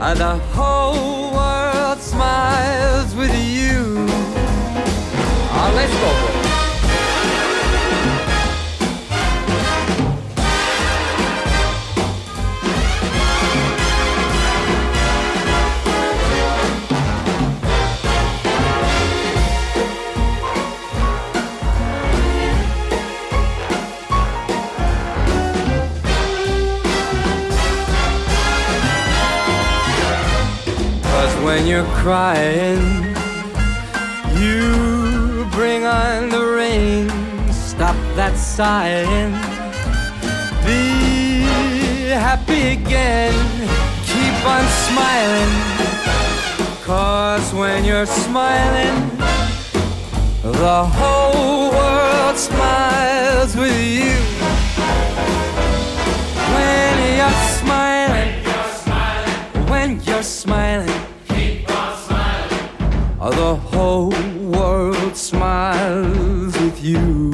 the 0.00 0.36
whole 0.52 1.32
world 1.32 2.00
smiles 2.00 3.14
with 3.14 3.32
you. 3.32 3.94
Oh, 5.52 5.72
let's 5.76 6.34
go. 6.34 6.39
When 31.50 31.66
you're 31.66 31.90
crying, 32.04 32.80
you 34.38 35.44
bring 35.50 35.84
on 35.84 36.28
the 36.28 36.44
rain. 36.58 37.08
Stop 37.50 37.96
that 38.14 38.36
sighing. 38.36 39.32
Be 40.64 41.42
happy 42.26 42.62
again. 42.78 43.34
Keep 44.12 44.36
on 44.54 44.64
smiling. 44.86 45.52
Cause 46.84 47.52
when 47.52 47.84
you're 47.84 48.06
smiling, 48.06 48.96
the 50.42 50.80
whole 50.98 51.72
world 51.72 52.36
smiles 52.36 53.56
with 53.56 53.80
you. 53.98 54.14
When 56.54 56.94
you're 57.18 57.42
smiling, 57.58 58.32
when 59.68 60.00
you're 60.04 60.22
smiling, 60.22 61.00
Oh, 61.02 61.09
the 63.28 63.54
whole 63.54 64.08
world 64.40 65.14
smiles 65.14 66.58
with 66.58 66.82
you. 66.82 67.32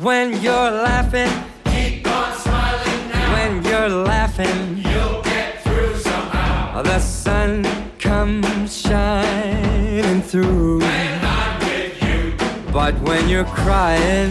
When 0.00 0.40
you're 0.40 0.70
laughing, 0.70 1.28
keep 1.64 2.06
on 2.06 2.32
smiling 2.38 3.08
now. 3.08 3.32
When 3.34 3.64
you're 3.64 3.88
laughing, 3.88 4.76
you'll 4.76 5.22
get 5.22 5.62
through 5.64 5.96
somehow. 5.96 6.82
The 6.82 7.00
sun 7.00 7.66
comes 7.98 8.76
shining 8.80 10.22
through. 10.22 10.78
When 10.78 11.24
I'm 11.24 11.58
with 11.58 12.00
you. 12.00 12.72
But 12.72 12.94
when 13.00 13.28
you're 13.28 13.44
crying, 13.44 14.30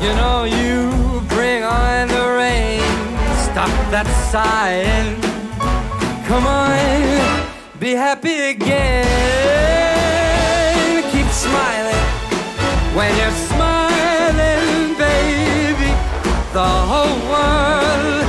you 0.00 0.14
know 0.14 0.44
you 0.44 1.20
bring 1.28 1.62
on 1.62 2.08
the 2.08 2.26
rain. 2.38 2.80
Stop 3.36 3.70
that 3.92 4.06
sighing. 4.32 5.20
Come 6.26 6.46
on, 6.46 7.47
be 7.80 7.92
happy 7.92 8.50
again. 8.50 9.04
Keep 11.12 11.26
smiling 11.28 12.04
when 12.94 13.16
you're 13.16 13.30
smiling, 13.30 14.94
baby. 14.98 15.92
The 16.52 16.68
whole 16.90 17.18
world 17.30 18.27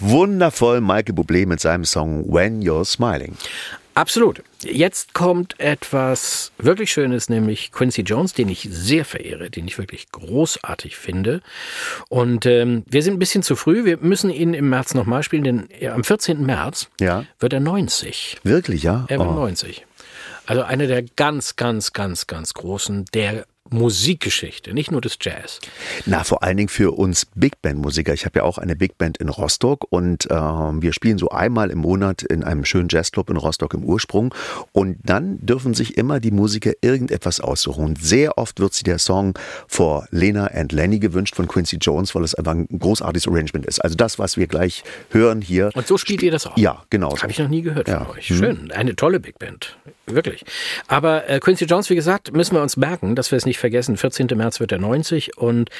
wundervoll 0.00 0.80
Michael 0.80 1.14
Bublé 1.14 1.46
mit 1.46 1.60
seinem 1.60 1.84
Song 1.84 2.24
When 2.32 2.60
You're 2.62 2.84
Smiling. 2.84 3.36
Absolut. 3.94 4.42
Jetzt 4.62 5.14
kommt 5.14 5.58
etwas 5.58 6.52
wirklich 6.58 6.92
Schönes, 6.92 7.28
nämlich 7.28 7.72
Quincy 7.72 8.02
Jones, 8.02 8.32
den 8.32 8.48
ich 8.48 8.66
sehr 8.70 9.04
verehre, 9.04 9.50
den 9.50 9.66
ich 9.66 9.78
wirklich 9.78 10.10
großartig 10.12 10.96
finde. 10.96 11.42
Und 12.08 12.46
ähm, 12.46 12.84
wir 12.88 13.02
sind 13.02 13.14
ein 13.14 13.18
bisschen 13.18 13.42
zu 13.42 13.56
früh. 13.56 13.84
Wir 13.84 13.98
müssen 13.98 14.30
ihn 14.30 14.54
im 14.54 14.68
März 14.70 14.94
nochmal 14.94 15.22
spielen, 15.22 15.44
denn 15.44 15.68
am 15.92 16.04
14. 16.04 16.46
März 16.46 16.88
Ja. 17.00 17.24
wird 17.40 17.52
er 17.52 17.60
90. 17.60 18.38
Wirklich, 18.44 18.84
ja? 18.84 19.06
Er 19.08 19.18
wird 19.18 19.28
Oh. 19.28 19.32
90. 19.34 19.84
Also 20.46 20.62
einer 20.62 20.86
der 20.86 21.02
ganz, 21.02 21.56
ganz, 21.56 21.92
ganz, 21.92 22.26
ganz 22.26 22.54
großen 22.54 23.04
der 23.12 23.44
Musikgeschichte, 23.72 24.72
nicht 24.74 24.90
nur 24.90 25.00
des 25.00 25.16
Jazz. 25.20 25.60
Na, 26.06 26.24
vor 26.24 26.42
allen 26.42 26.56
Dingen 26.56 26.68
für 26.68 26.92
uns 26.96 27.26
Big 27.34 27.60
Band-Musiker. 27.62 28.12
Ich 28.14 28.24
habe 28.26 28.40
ja 28.40 28.44
auch 28.44 28.58
eine 28.58 28.76
Big 28.76 28.98
Band 28.98 29.18
in 29.18 29.28
Rostock 29.28 29.86
und 29.90 30.26
ähm, 30.30 30.82
wir 30.82 30.92
spielen 30.92 31.18
so 31.18 31.28
einmal 31.30 31.70
im 31.70 31.78
Monat 31.78 32.22
in 32.22 32.44
einem 32.44 32.64
schönen 32.64 32.88
Jazzclub 32.90 33.30
in 33.30 33.36
Rostock 33.36 33.74
im 33.74 33.84
Ursprung. 33.84 34.34
Und 34.72 34.98
dann 35.04 35.38
dürfen 35.44 35.74
sich 35.74 35.96
immer 35.96 36.20
die 36.20 36.30
Musiker 36.30 36.72
irgendetwas 36.80 37.40
aussuchen. 37.40 37.96
Sehr 38.00 38.38
oft 38.38 38.60
wird 38.60 38.74
sich 38.74 38.82
der 38.84 38.98
Song 38.98 39.38
for 39.68 40.06
Lena 40.10 40.46
and 40.48 40.72
Lenny 40.72 40.98
gewünscht 40.98 41.34
von 41.36 41.46
Quincy 41.48 41.76
Jones, 41.80 42.14
weil 42.14 42.24
es 42.24 42.34
einfach 42.34 42.52
ein 42.52 42.66
großartiges 42.66 43.28
Arrangement 43.28 43.66
ist. 43.66 43.80
Also 43.80 43.96
das, 43.96 44.18
was 44.18 44.36
wir 44.36 44.46
gleich 44.46 44.82
hören 45.10 45.40
hier. 45.40 45.70
Und 45.74 45.86
so 45.86 45.96
spielt 45.98 46.22
ihr 46.22 46.30
das 46.30 46.46
auch? 46.46 46.56
Ja, 46.56 46.82
genau. 46.90 47.16
Habe 47.16 47.30
ich 47.32 47.38
noch 47.38 47.48
nie 47.48 47.62
gehört 47.62 47.88
Ja. 47.88 48.04
von 48.04 48.16
euch. 48.16 48.26
Schön. 48.26 48.70
Eine 48.72 48.96
tolle 48.96 49.20
Big 49.20 49.38
Band. 49.38 49.76
Wirklich. 50.06 50.44
Aber 50.88 51.28
äh, 51.28 51.38
Quincy 51.38 51.66
Jones, 51.66 51.88
wie 51.90 51.94
gesagt, 51.94 52.32
müssen 52.34 52.54
wir 52.56 52.62
uns 52.62 52.76
merken, 52.76 53.14
dass 53.14 53.30
wir 53.30 53.36
es 53.36 53.46
nicht 53.46 53.58
vergessen. 53.60 53.96
14. 53.96 54.26
März 54.34 54.60
wird 54.60 54.72
er 54.72 54.78
90 54.78 55.36
und 55.38 55.70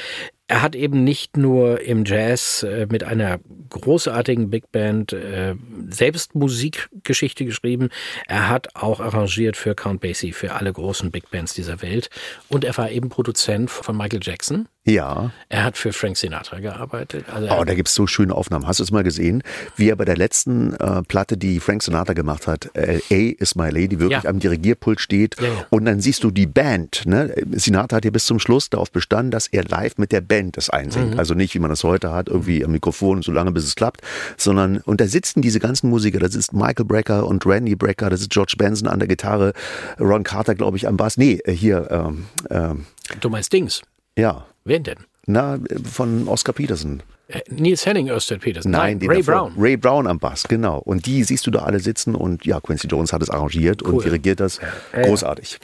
er 0.50 0.62
hat 0.62 0.74
eben 0.74 1.04
nicht 1.04 1.36
nur 1.36 1.80
im 1.80 2.04
Jazz 2.04 2.64
äh, 2.64 2.86
mit 2.90 3.04
einer 3.04 3.38
großartigen 3.70 4.50
Big 4.50 4.72
Band 4.72 5.12
äh, 5.12 5.54
selbst 5.90 6.34
Musikgeschichte 6.34 7.44
geschrieben, 7.44 7.88
er 8.26 8.48
hat 8.48 8.74
auch 8.74 8.98
arrangiert 8.98 9.56
für 9.56 9.76
Count 9.76 10.00
Basie, 10.00 10.32
für 10.32 10.54
alle 10.54 10.72
großen 10.72 11.12
Big 11.12 11.30
Bands 11.30 11.54
dieser 11.54 11.80
Welt. 11.82 12.10
Und 12.48 12.64
er 12.64 12.76
war 12.76 12.90
eben 12.90 13.08
Produzent 13.10 13.70
von 13.70 13.96
Michael 13.96 14.20
Jackson. 14.22 14.66
Ja. 14.84 15.30
Er 15.50 15.62
hat 15.64 15.76
für 15.76 15.92
Frank 15.92 16.16
Sinatra 16.16 16.58
gearbeitet. 16.58 17.26
Also 17.32 17.48
Oh, 17.50 17.64
da 17.64 17.74
gibt's 17.74 17.94
so 17.94 18.06
schöne 18.06 18.34
Aufnahmen. 18.34 18.66
Hast 18.66 18.80
du 18.80 18.84
es 18.84 18.90
mal 18.90 19.04
gesehen, 19.04 19.42
wie 19.76 19.90
er 19.90 19.96
bei 19.96 20.06
der 20.06 20.16
letzten 20.16 20.72
äh, 20.74 21.02
Platte, 21.02 21.36
die 21.36 21.60
Frank 21.60 21.82
Sinatra 21.82 22.14
gemacht 22.14 22.46
hat, 22.46 22.70
L.A. 22.74 23.34
is 23.38 23.54
my 23.54 23.68
lady, 23.68 24.00
wirklich 24.00 24.22
Ja. 24.24 24.28
am 24.30 24.40
Dirigierpult 24.40 24.98
steht 24.98 25.36
Ja, 25.38 25.46
ja. 25.48 25.66
und 25.70 25.84
dann 25.84 26.00
siehst 26.00 26.24
du 26.24 26.30
die 26.30 26.46
Band. 26.46 27.02
Ne? 27.06 27.32
Sinatra 27.52 27.98
hat 27.98 28.04
ja 28.06 28.10
bis 28.10 28.24
zum 28.24 28.40
Schluss 28.40 28.70
darauf 28.70 28.90
bestanden, 28.90 29.30
dass 29.30 29.46
er 29.48 29.64
live 29.64 29.98
mit 29.98 30.12
der 30.12 30.22
Band 30.22 30.39
das 30.50 30.70
einsingt. 30.70 31.12
Mhm. 31.14 31.18
Also 31.18 31.34
nicht, 31.34 31.54
wie 31.54 31.58
man 31.58 31.70
das 31.70 31.84
heute 31.84 32.12
hat, 32.12 32.28
irgendwie 32.28 32.64
am 32.64 32.72
Mikrofon 32.72 33.22
so 33.22 33.32
lange, 33.32 33.52
bis 33.52 33.64
es 33.64 33.74
klappt, 33.76 34.00
sondern 34.36 34.78
und 34.78 35.00
da 35.00 35.06
sitzen 35.06 35.42
diese 35.42 35.60
ganzen 35.60 35.90
Musiker, 35.90 36.18
da 36.18 36.28
sitzt 36.28 36.52
Michael 36.52 36.84
Brecker 36.86 37.26
und 37.26 37.44
Randy 37.46 37.76
Brecker, 37.76 38.10
da 38.10 38.16
sitzt 38.16 38.30
George 38.30 38.54
Benson 38.58 38.88
an 38.88 38.98
der 38.98 39.08
Gitarre, 39.08 39.52
Ron 40.00 40.24
Carter, 40.24 40.54
glaube 40.54 40.76
ich, 40.76 40.88
am 40.88 40.96
Bass. 40.96 41.16
Nee, 41.16 41.40
äh, 41.44 41.52
hier, 41.52 41.88
ähm, 41.90 42.26
ähm, 42.50 42.86
du 43.20 43.28
meinst 43.30 43.52
Dings. 43.52 43.82
ja, 44.16 44.46
Wen 44.64 44.82
denn? 44.82 44.98
na, 45.26 45.58
von 45.90 46.26
Oscar 46.28 46.52
Peterson. 46.52 47.02
Äh, 47.28 47.40
Nils 47.48 47.86
Henning, 47.86 48.08
Ørsted 48.10 48.40
Petersen. 48.40 48.72
Nein, 48.72 48.98
den 48.98 49.08
Ray 49.08 49.22
davor. 49.22 49.50
Brown. 49.50 49.52
Ray 49.56 49.76
Brown 49.76 50.06
am 50.08 50.18
Bass, 50.18 50.44
genau. 50.48 50.78
Und 50.78 51.06
die 51.06 51.22
siehst 51.22 51.46
du 51.46 51.52
da 51.52 51.60
alle 51.60 51.78
sitzen 51.78 52.16
und 52.16 52.44
ja, 52.44 52.58
Quincy 52.60 52.88
Jones 52.88 53.12
hat 53.12 53.22
es 53.22 53.30
arrangiert 53.30 53.82
und 53.82 53.94
Cool. 53.94 54.02
dirigiert 54.02 54.40
das. 54.40 54.58
Großartig. 54.92 55.58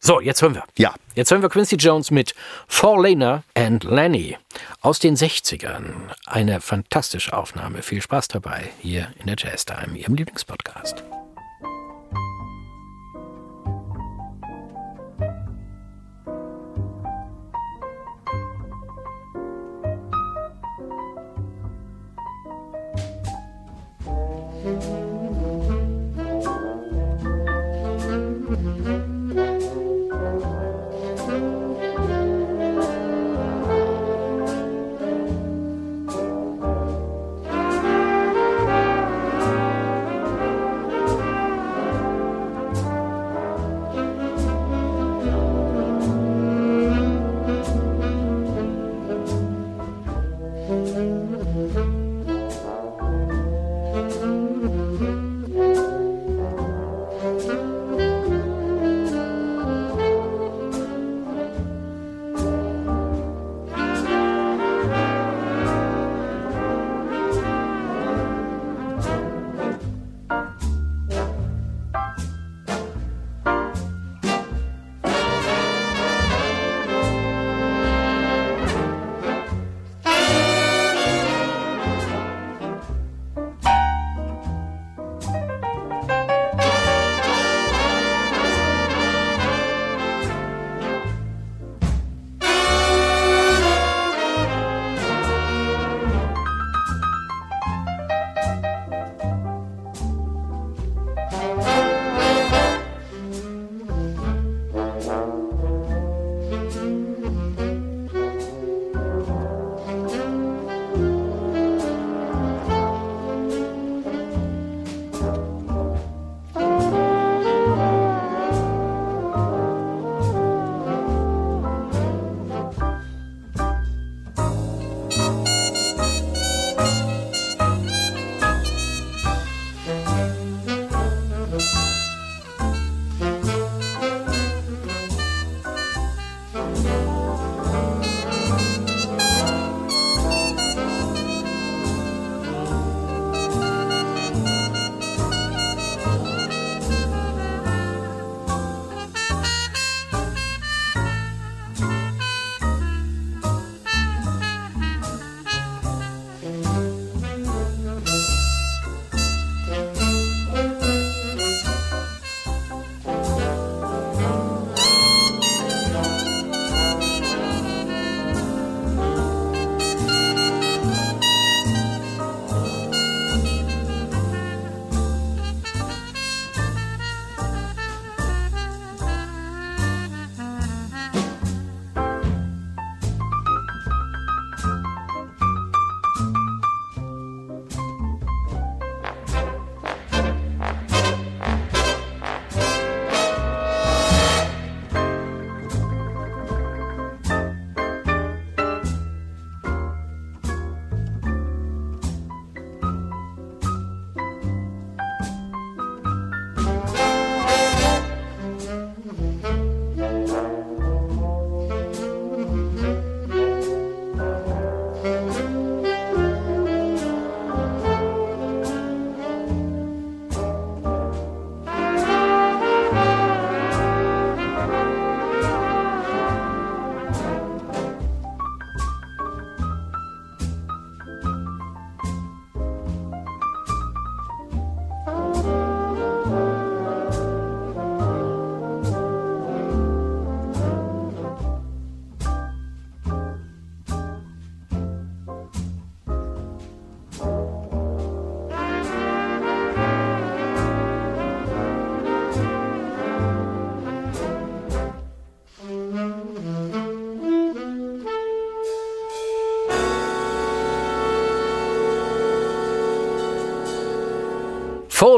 So, 0.00 0.20
jetzt 0.20 0.42
hören 0.42 0.54
wir. 0.54 0.64
Ja. 0.76 0.94
Jetzt 1.14 1.30
hören 1.30 1.42
wir 1.42 1.48
Quincy 1.48 1.76
Jones 1.76 2.10
mit 2.10 2.34
Four 2.68 3.02
Lena 3.02 3.42
and 3.54 3.82
Lenny 3.82 4.36
aus 4.80 5.00
den 5.00 5.16
60ern. 5.16 6.10
Eine 6.26 6.60
fantastische 6.60 7.36
Aufnahme. 7.36 7.82
Viel 7.82 8.00
Spaß 8.00 8.28
dabei 8.28 8.70
hier 8.80 9.08
in 9.18 9.26
der 9.26 9.36
Jazz 9.36 9.66
Time, 9.66 9.98
Ihrem 9.98 10.14
Lieblingspodcast. 10.14 11.02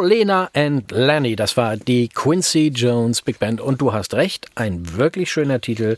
Lena 0.02 0.50
and 0.54 0.90
Lenny, 0.90 1.36
das 1.36 1.56
war 1.56 1.76
die 1.76 2.08
Quincy 2.08 2.68
Jones 2.74 3.22
Big 3.22 3.38
Band. 3.38 3.60
Und 3.60 3.80
du 3.80 3.92
hast 3.92 4.14
recht, 4.14 4.46
ein 4.54 4.96
wirklich 4.96 5.30
schöner 5.30 5.60
Titel. 5.60 5.96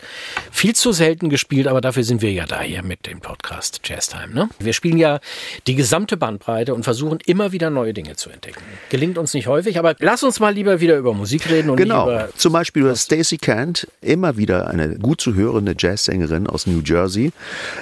Viel 0.63 0.77
zu 0.77 0.93
selten 0.93 1.29
gespielt, 1.29 1.67
aber 1.67 1.81
dafür 1.81 2.05
sind 2.05 2.23
wir 2.23 2.31
ja 2.31 2.47
da 2.47 2.61
hier 2.61 2.85
mit 2.85 3.09
dem 3.09 3.19
Podcast 3.19 3.81
Jazz 3.83 4.09
Time. 4.09 4.33
Ne? 4.33 4.49
Wir 4.61 4.73
spielen 4.73 4.97
ja 4.97 5.19
die 5.67 5.75
gesamte 5.75 6.17
Bandbreite 6.17 6.73
und 6.73 6.85
versuchen 6.85 7.19
immer 7.27 7.51
wieder 7.51 7.69
neue 7.69 7.93
Dinge 7.93 8.15
zu 8.15 8.31
entdecken. 8.31 8.63
Gelingt 8.89 9.19
uns 9.19 9.35
nicht 9.35 9.49
häufig, 9.49 9.77
aber 9.77 9.97
lass 9.99 10.23
uns 10.23 10.39
mal 10.39 10.55
lieber 10.55 10.79
wieder 10.79 10.99
über 10.99 11.15
Musik 11.15 11.51
reden 11.51 11.69
und 11.69 11.79
Genau. 11.79 12.05
über 12.05 12.29
Zum 12.37 12.53
Beispiel 12.53 12.83
über 12.83 12.95
Stacey 12.95 13.39
Kent, 13.39 13.89
immer 14.03 14.37
wieder 14.37 14.69
eine 14.69 15.01
gut 15.01 15.21
zu 15.21 15.35
hörende 15.35 15.75
Jazzsängerin 15.77 16.47
aus 16.47 16.69
New 16.69 16.81
Jersey. 16.81 17.33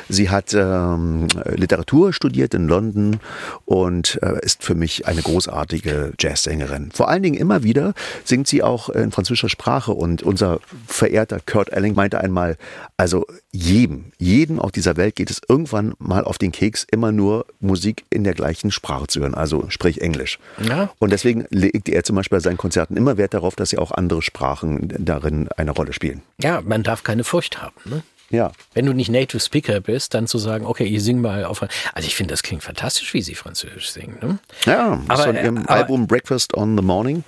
Sie 0.09 0.31
hat 0.31 0.55
ähm, 0.55 1.27
Literatur 1.55 2.15
studiert 2.15 2.55
in 2.55 2.67
London 2.67 3.21
und 3.67 4.19
äh, 4.23 4.43
ist 4.43 4.65
für 4.65 4.75
mich 4.75 5.07
eine 5.07 5.21
großartige 5.21 6.15
Jazzsängerin. 6.19 6.93
Vor 6.93 7.11
allen 7.11 7.25
Dingen 7.25 7.37
immer 7.37 7.63
wieder 7.63 7.93
singt 8.25 8.47
sie 8.47 8.63
auch 8.63 8.89
in 8.89 9.13
französischer 9.13 9.51
Sprache 9.51 9.93
und 9.93 10.23
unser 10.23 10.61
verehrter 10.87 11.41
Kurt 11.45 11.71
Elling 11.75 11.95
meinte 11.95 12.19
einmal, 12.19 12.57
also 12.97 13.27
jedem, 13.53 14.13
jedem 14.19 14.59
auf 14.59 14.73
dieser 14.73 14.97
Welt 14.97 15.17
geht 15.17 15.31
es 15.31 15.41
irgendwann 15.49 15.95
mal 15.99 16.25
auf 16.25 16.39
den 16.39 16.53
Keks, 16.53 16.87
immer 16.91 17.13
nur 17.13 17.47
Musik 17.61 18.05
in 18.11 18.25
der 18.25 18.35
gleichen 18.35 18.71
Sprache 18.71 19.07
zu 19.07 19.21
hören, 19.21 19.35
also 19.35 19.67
sprich 19.69 20.01
Englisch. 20.01 20.39
Ja. 20.63 20.91
Und 20.99 21.11
deswegen 21.13 21.47
legt 21.51 21.89
er 21.89 22.05
zum 22.05 22.17
Beispiel 22.17 22.37
bei 22.37 22.41
seinen 22.43 22.57
Konzerten 22.59 22.97
immer 22.97 23.17
Wert 23.17 23.35
darauf, 23.35 23.57
dass 23.57 23.71
sie 23.71 23.79
auch 23.79 23.91
andere 23.93 24.23
Sprachen 24.23 24.93
darin 24.99 25.49
eine 25.57 25.71
Rolle 25.71 25.93
spielen. 25.93 26.23
Ja, 26.41 26.61
man 26.61 26.83
darf 26.83 27.03
keine 27.03 27.25
Furcht 27.25 27.63
haben. 27.63 27.75
Ne? 27.85 28.03
Ja. 28.33 28.53
Wenn 28.75 28.87
du 28.87 28.93
nicht 28.93 29.11
Native 29.11 29.41
Speaker 29.41 29.81
bist, 29.81 30.15
dann 30.15 30.29
zu 30.29 30.39
sagen, 30.39 30.65
okay, 30.65 30.85
ich 30.85 31.03
sing 31.03 31.21
mal 31.21 31.45
auf. 31.45 31.63
Also 31.63 32.07
ich 32.07 32.15
finde, 32.15 32.33
das 32.33 32.45
klingt 32.45 32.63
fantastisch, 32.63 33.13
wie 33.13 33.23
sie 33.23 33.35
Französisch 33.35 33.91
singen. 33.91 34.19
Ne? 34.23 34.39
Ja, 34.67 35.03
Aber, 35.09 35.25
von 35.25 35.35
äh, 35.37 35.43
ihrem 35.43 35.59
aber- 35.59 35.71
Album 35.71 36.07
Breakfast 36.07 36.55
on 36.57 36.77
the 36.79 36.85
Morning. 36.85 37.25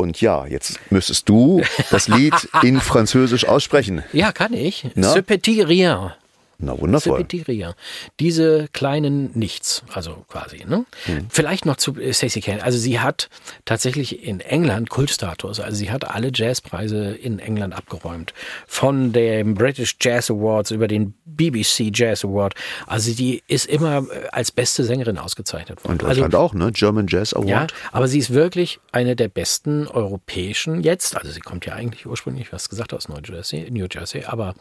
Und 0.00 0.22
ja, 0.22 0.46
jetzt 0.46 0.80
müsstest 0.90 1.28
du 1.28 1.60
das 1.90 2.08
Lied 2.08 2.32
in 2.62 2.80
Französisch 2.80 3.44
aussprechen. 3.46 4.02
Ja, 4.14 4.32
kann 4.32 4.54
ich. 4.54 4.86
Na? 4.94 5.12
Ce 5.12 5.22
petit 5.22 5.68
rien. 5.68 6.12
Na 6.60 6.78
wundervoll. 6.78 7.26
rien. 7.46 7.72
Diese 8.18 8.68
kleinen 8.72 9.30
Nichts, 9.38 9.82
also 9.92 10.24
quasi. 10.28 10.64
Ne? 10.66 10.84
Hm. 11.04 11.26
Vielleicht 11.30 11.64
noch 11.66 11.76
zu 11.76 11.94
Stacey 12.12 12.40
Kane. 12.40 12.62
Also 12.62 12.78
sie 12.78 13.00
hat 13.00 13.28
tatsächlich 13.64 14.24
in 14.24 14.40
England 14.40 14.90
Kultstatus. 14.90 15.60
Also 15.60 15.76
sie 15.76 15.90
hat 15.90 16.04
alle 16.04 16.30
Jazzpreise 16.34 17.14
in 17.14 17.38
England 17.38 17.74
abgeräumt. 17.74 18.34
Von 18.66 19.12
dem 19.12 19.54
British 19.54 19.96
Jazz 20.00 20.30
Awards 20.30 20.70
über 20.70 20.88
den 20.88 21.14
BBC 21.24 21.90
Jazz 21.92 22.24
Award. 22.24 22.54
Also 22.86 23.12
die 23.12 23.42
ist 23.46 23.66
immer 23.66 23.98
äh, 23.98 24.28
als 24.32 24.52
beste 24.52 24.84
Sängerin 24.84 25.18
ausgezeichnet 25.18 25.82
worden. 25.84 25.92
Und 25.92 26.04
also, 26.04 26.22
Deutschland 26.22 26.34
auch, 26.34 26.54
ne? 26.54 26.72
German 26.72 27.06
Jazz 27.08 27.32
Award. 27.32 27.48
ja, 27.48 27.66
aber 27.92 28.08
sie 28.08 28.18
ist 28.18 28.30
wirklich 28.30 28.80
eine 28.92 29.16
der 29.16 29.28
besten 29.28 29.86
europäischen 29.86 30.82
jetzt. 30.82 31.16
Also 31.16 31.30
sie 31.30 31.40
kommt 31.40 31.64
ja 31.66 31.74
eigentlich 31.74 32.06
ursprünglich, 32.06 32.52
was 32.52 32.68
gesagt 32.68 32.92
aus 32.92 33.08
New 33.08 33.16
Jersey, 33.24 33.70
New 33.70 33.86
Jersey, 33.90 34.24
aber 34.24 34.54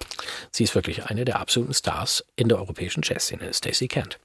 sie 0.52 0.64
ist 0.64 0.76
wirklich 0.76 1.06
eine 1.06 1.26
der 1.26 1.40
absoluten 1.40 1.74
Stars 1.74 1.89
in 2.36 2.48
der 2.50 2.60
europäischen 2.60 3.02
Jazzszene, 3.04 3.54
Stacey 3.54 3.88
Kent. 3.88 4.20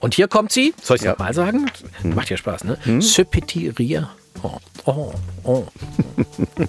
Und 0.00 0.14
hier 0.14 0.28
kommt 0.28 0.52
sie, 0.52 0.74
soll 0.82 0.96
ich 0.96 1.02
es 1.02 1.06
Ja. 1.06 1.12
nochmal 1.12 1.32
sagen? 1.34 1.70
Macht 2.02 2.30
ja 2.30 2.36
Spaß, 2.36 2.64
ne? 2.64 2.78
Ce 3.00 3.24
petit 3.24 3.70
rien. 3.78 4.08
Oh, 4.42 4.58
oh, 4.84 5.12
oh. 5.44 5.66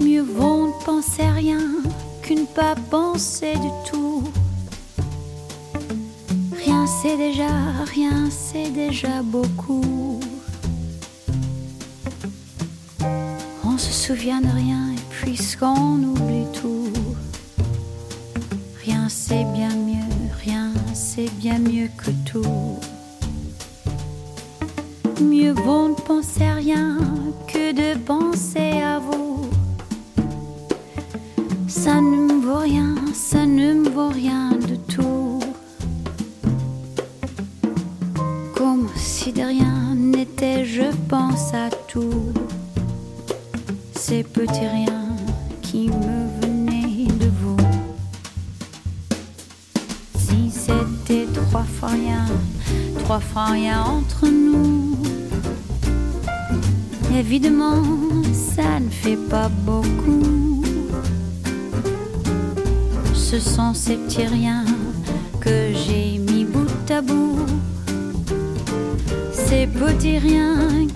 Mieux 0.00 0.22
vaut 0.22 0.66
ne 0.68 0.84
penser 0.84 1.22
rien 1.34 1.60
qu'une 2.22 2.40
ne 2.40 2.46
pas 2.46 2.74
penser 2.90 3.54
du 3.54 3.90
tout. 3.90 4.24
Rien 6.64 6.86
c'est 6.86 7.16
déjà, 7.16 7.48
rien 7.94 8.28
c'est 8.30 8.70
déjà 8.70 9.22
beaucoup. 9.22 10.11
Souvient 14.14 14.42
de 14.42 14.48
rien 14.48 14.92
et 14.92 15.24
puisqu'on 15.24 16.02
oublie 16.02 16.44
tout. 16.52 16.92
Rien 18.84 19.08
c'est 19.08 19.44
bien 19.54 19.74
mieux, 19.74 20.12
rien 20.44 20.70
c'est 20.92 21.30
bien 21.36 21.58
mieux 21.58 21.88
que 21.96 22.10
tout. 22.30 22.78
Mieux 25.22 25.52
vaut 25.52 25.88
ne 25.88 25.94
penser 25.94 26.46
rien 26.46 26.91
trois 53.32 53.46
fois 53.46 53.52
rien 53.54 53.82
entre 53.82 54.26
nous. 54.28 54.94
Évidemment, 57.16 57.82
ça 58.34 58.78
ne 58.78 58.90
fait 58.90 59.16
pas 59.30 59.48
beaucoup. 59.48 60.62
Ce 63.14 63.38
sont 63.40 63.72
ces 63.72 63.96
petits 63.96 64.26
riens 64.26 64.66
que 65.40 65.72
j'ai 65.72 66.18
mis 66.18 66.44
bout 66.44 66.90
à 66.90 67.00
bout. 67.00 67.46
Ces 69.32 69.66
petits 69.66 70.18
riens 70.18 70.86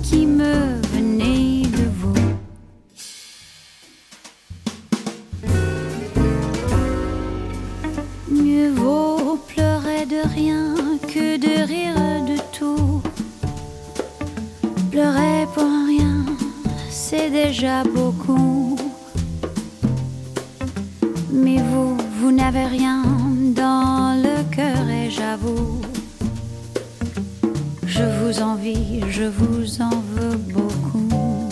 je 28.75 29.25
vous 29.25 29.83
en 29.83 30.03
veux 30.15 30.37
beaucoup. 30.37 31.49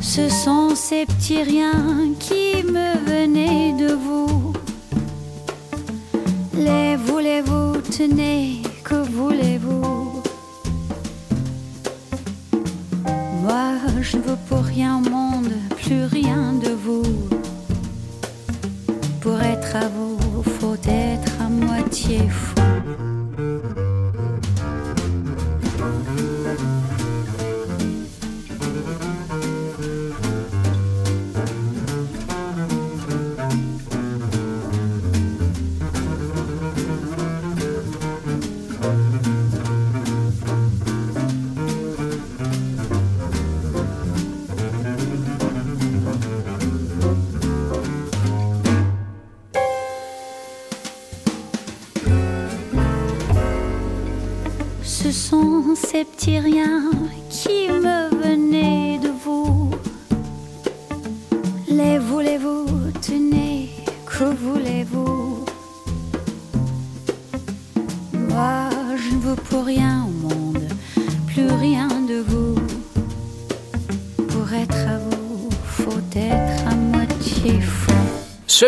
Ce 0.00 0.28
sont 0.28 0.74
ces 0.74 1.06
petits 1.06 1.42
riens 1.42 2.14
qui 2.18 2.64
me 2.64 2.96
venaient 3.06 3.74
de 3.78 3.92
vous. 3.92 4.52
Les 6.54 6.96
voulez-vous, 6.96 7.76
tenez, 7.96 8.62
que 8.82 8.94
voulez-vous? 8.94 10.22
Moi, 13.42 13.74
je 14.00 14.16
ne 14.16 14.22
veux 14.22 14.38
pour 14.48 14.62
rien 14.62 14.96
au 14.96 15.10
monde, 15.10 15.52
plus 15.76 16.04
rien 16.04 16.52
de 16.54 16.70
vous. 16.70 17.04
Pour 19.20 19.40
être 19.40 19.76
à 19.76 19.88
vous, 19.88 20.42
faut 20.58 20.76
être 20.88 21.32
à 21.40 21.48
moitié 21.48 22.18
fou. 22.28 22.55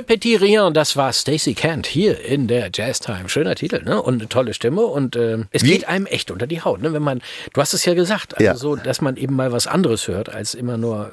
Petit 0.08 0.40
Rien, 0.40 0.72
das 0.72 0.96
war 0.96 1.12
Stacey 1.12 1.52
Kent 1.52 1.86
hier 1.86 2.24
in 2.24 2.46
der 2.48 2.70
Jazz 2.72 2.98
Time. 2.98 3.28
Schöner 3.28 3.54
Titel, 3.54 3.82
ne? 3.84 4.00
Und 4.00 4.14
eine 4.14 4.28
tolle 4.30 4.54
Stimme. 4.54 4.80
Und 4.86 5.16
äh, 5.16 5.40
es 5.50 5.62
Wie- 5.64 5.68
geht 5.72 5.86
einem 5.86 6.06
echt 6.06 6.30
unter 6.30 6.46
die 6.46 6.62
Haut, 6.62 6.80
ne? 6.80 6.94
Wenn 6.94 7.02
man, 7.02 7.20
du 7.52 7.60
hast 7.60 7.74
es 7.74 7.84
ja 7.84 7.92
gesagt, 7.92 8.32
also 8.34 8.44
Ja. 8.44 8.54
so, 8.54 8.74
dass 8.76 9.02
man 9.02 9.16
eben 9.18 9.36
mal 9.36 9.52
was 9.52 9.66
anderes 9.66 10.08
hört 10.08 10.30
als 10.30 10.54
immer 10.54 10.78
nur 10.78 11.12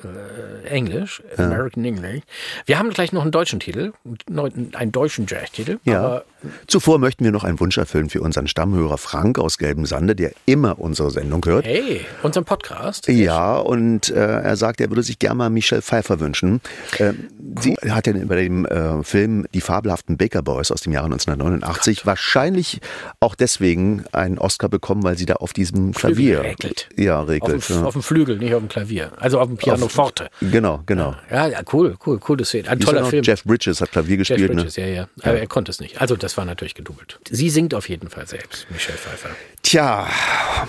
äh, 0.64 0.68
Englisch, 0.70 1.22
American 1.36 1.84
English. 1.84 2.22
Wir 2.66 2.80
haben 2.80 2.90
gleich 2.92 3.12
noch 3.12 3.24
einen 3.24 3.32
deutschen 3.32 3.60
Titel, 3.60 3.92
einen 4.30 4.92
deutschen 4.94 5.26
Jazz-Titel. 5.28 5.78
Ja. 5.84 6.00
Aber 6.00 6.26
Zuvor 6.68 7.00
möchten 7.00 7.24
wir 7.24 7.32
noch 7.32 7.44
einen 7.44 7.60
Wunsch 7.60 7.78
erfüllen 7.78 8.10
für 8.10 8.22
unseren 8.22 8.48
Stammhörer 8.48 8.98
Frank 8.98 9.40
aus 9.40 9.58
Gelben 9.58 9.86
Sande, 9.86 10.16
der 10.16 10.32
immer 10.46 10.80
unsere 10.80 11.12
Sendung 11.12 11.44
hört. 11.46 11.66
hey, 11.66 12.02
unseren 12.24 12.46
Podcast. 12.46 13.08
Ja, 13.08 13.58
und 13.58 14.10
äh, 14.10 14.16
er 14.16 14.56
sagt, 14.56 14.82
er 14.82 14.90
würde 14.90 15.04
sich 15.04 15.20
gerne 15.20 15.36
mal 15.36 15.50
Michelle 15.50 15.82
Pfeiffer 15.82 16.20
wünschen. 16.20 16.62
Ähm, 17.00 17.28
Sie 17.62 17.76
hat 17.90 18.08
ja 18.08 18.14
bei 18.26 18.36
dem 18.36 18.66
äh, 18.66 19.04
Film 19.04 19.46
Die 19.54 19.62
fabelhaften 19.62 20.18
Baker 20.18 20.42
Boys 20.42 20.72
aus 20.72 20.82
dem 20.82 20.92
Jahre 20.94 21.06
1989 21.06 22.06
wahrscheinlich 22.06 22.80
auch 23.20 23.36
deswegen 23.36 24.04
einen 24.12 24.38
Oscar 24.38 24.68
bekommen, 24.70 25.04
weil 25.04 25.18
sie 25.18 25.26
da 25.26 25.36
auf 25.36 25.54
diesem 25.54 25.94
Klavier 25.94 26.42
regelt. 26.42 26.90
Ja, 26.98 27.22
Auf 27.22 27.30
regelt. 27.30 27.70
dem, 27.70 27.76
ja. 27.78 27.84
auf 27.84 27.94
dem 27.94 28.02
Flügel, 28.02 28.38
nicht 28.38 28.54
auf 28.54 28.62
dem 28.62 28.68
Klavier. 28.70 29.12
Also 29.18 29.40
auf 29.40 29.48
dem 29.48 29.58
Piano 29.58 29.88
Forte. 29.88 30.30
Genau, 30.42 30.82
genau. 30.86 31.16
Ja, 31.30 31.48
ja, 31.48 31.62
cool, 31.72 31.96
cool, 32.06 32.20
coole 32.20 32.44
Szene. 32.46 32.68
Ein 32.70 32.80
er 32.80 32.86
toller? 32.86 33.06
Film. 33.06 33.24
Jeff 33.24 33.44
Bridges 33.44 33.82
hat 33.82 33.92
Klavier 33.92 34.18
Jeff 34.18 34.28
gespielt. 34.28 34.52
Bridges, 34.54 34.76
ja, 34.76 34.86
ja. 34.86 35.08
Aber 35.22 35.40
er 35.40 35.48
konnte 35.48 35.72
es 35.72 35.80
nicht. 35.80 36.02
Also 36.02 36.16
das 36.16 36.35
war 36.38 36.46
natürlich 36.46 36.76
gedubbelt. 36.76 37.20
Sie 37.30 37.50
singt 37.50 37.74
auf 37.74 37.90
jeden 37.90 38.10
Fall 38.10 38.28
selbst, 38.28 38.68
Michelle 38.72 38.98
Pfeiffer. 38.98 39.30
Tja, 39.64 40.08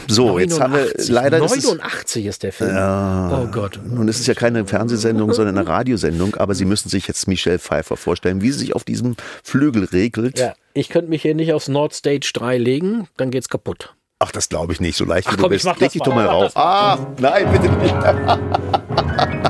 so, 0.09 0.39
jetzt 0.39 0.59
haben 0.61 0.73
wir 0.73 0.81
89. 0.81 1.09
leider... 1.11 1.39
das 1.41 1.53
ist- 1.57 1.64
89 1.64 2.27
ist 2.27 2.43
der 2.43 2.53
Film. 2.53 2.77
Oh 2.77 3.47
Gott. 3.53 3.79
Nun 3.85 4.09
ist 4.09 4.21
es 4.21 4.27
ja 4.27 4.35
keine 4.35 4.67
Fernsehsendung, 4.67 5.33
sondern 5.33 5.59
eine 5.59 5.67
Radiosendung, 5.69 6.35
aber 6.37 6.55
Sie 6.55 6.64
müssen 6.64 6.89
sich 6.89 7.07
jetzt 7.09 7.29
Michelle 7.29 7.59
Pfeiffer 7.59 7.97
vorstellen, 7.97 8.41
wie 8.43 8.51
sie 8.53 8.59
sich 8.61 8.75
auf 8.75 8.85
diesem 8.85 9.17
Flügel 9.45 9.85
regelt. 9.85 10.39
Ja, 10.39 10.55
ich 10.75 10.89
könnte 10.89 11.11
mich 11.11 11.23
hier 11.23 11.35
nicht 11.35 11.53
aufs 11.53 11.69
Nordstage 11.69 12.31
3 12.33 12.59
legen, 12.59 13.09
dann 13.17 13.31
geht's 13.31 13.49
kaputt. 13.49 13.95
Ach, 14.19 14.33
das 14.33 14.49
glaube 14.49 14.73
ich 14.73 14.81
nicht, 14.81 14.97
so 14.97 15.05
leicht 15.05 15.27
wie 15.29 15.33
Ach, 15.33 15.37
du 15.37 15.43
komm, 15.43 15.53
ich 15.53 15.57
bist. 15.57 15.64
mach 15.67 15.75
das 15.75 15.81
Leg 15.83 15.93
dich 15.93 16.03
doch 16.03 16.14
mal 16.14 16.27
rauf. 16.27 16.57
Ah, 16.57 16.99
nein, 17.19 17.47
bitte 17.53 17.69
nicht. 17.75 17.95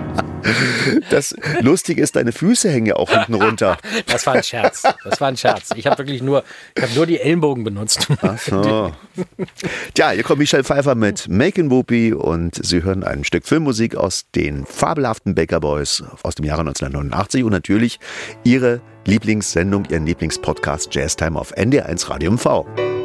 Das 1.10 1.34
Lustige 1.60 2.02
ist, 2.02 2.16
deine 2.16 2.32
Füße 2.32 2.70
hängen 2.70 2.86
ja 2.86 2.96
auch 2.96 3.10
hinten 3.10 3.34
runter. 3.34 3.78
Das 4.06 4.26
war 4.26 4.34
ein 4.34 4.42
Scherz. 4.42 4.82
Das 5.04 5.20
war 5.20 5.28
ein 5.28 5.36
Scherz. 5.36 5.70
Ich 5.76 5.86
habe 5.86 5.98
wirklich 5.98 6.22
nur, 6.22 6.44
ich 6.74 6.82
habe 6.82 6.92
nur 6.94 7.06
die 7.06 7.20
Ellenbogen 7.20 7.64
benutzt. 7.64 8.08
So. 8.38 8.92
Tja, 9.94 10.10
hier 10.10 10.22
kommt 10.22 10.38
Michelle 10.38 10.64
Pfeiffer 10.64 10.94
mit 10.94 11.28
Making 11.28 11.70
Whoopi 11.70 12.12
und 12.12 12.64
Sie 12.64 12.82
hören 12.82 13.04
ein 13.04 13.24
Stück 13.24 13.46
Filmmusik 13.46 13.96
aus 13.96 14.26
den 14.34 14.66
fabelhaften 14.66 15.34
Baker 15.34 15.60
Boys 15.60 16.02
aus 16.22 16.34
dem 16.34 16.44
Jahre 16.44 16.60
1989 16.60 17.44
und 17.44 17.52
natürlich 17.52 17.98
Ihre 18.44 18.80
Lieblingssendung, 19.06 19.84
Ihren 19.86 20.06
Lieblingspodcast 20.06 20.94
Jazz 20.94 21.16
Time 21.16 21.38
auf 21.38 21.56
NDR1 21.56 22.10
Radio 22.10 22.32
MV. 22.32 22.95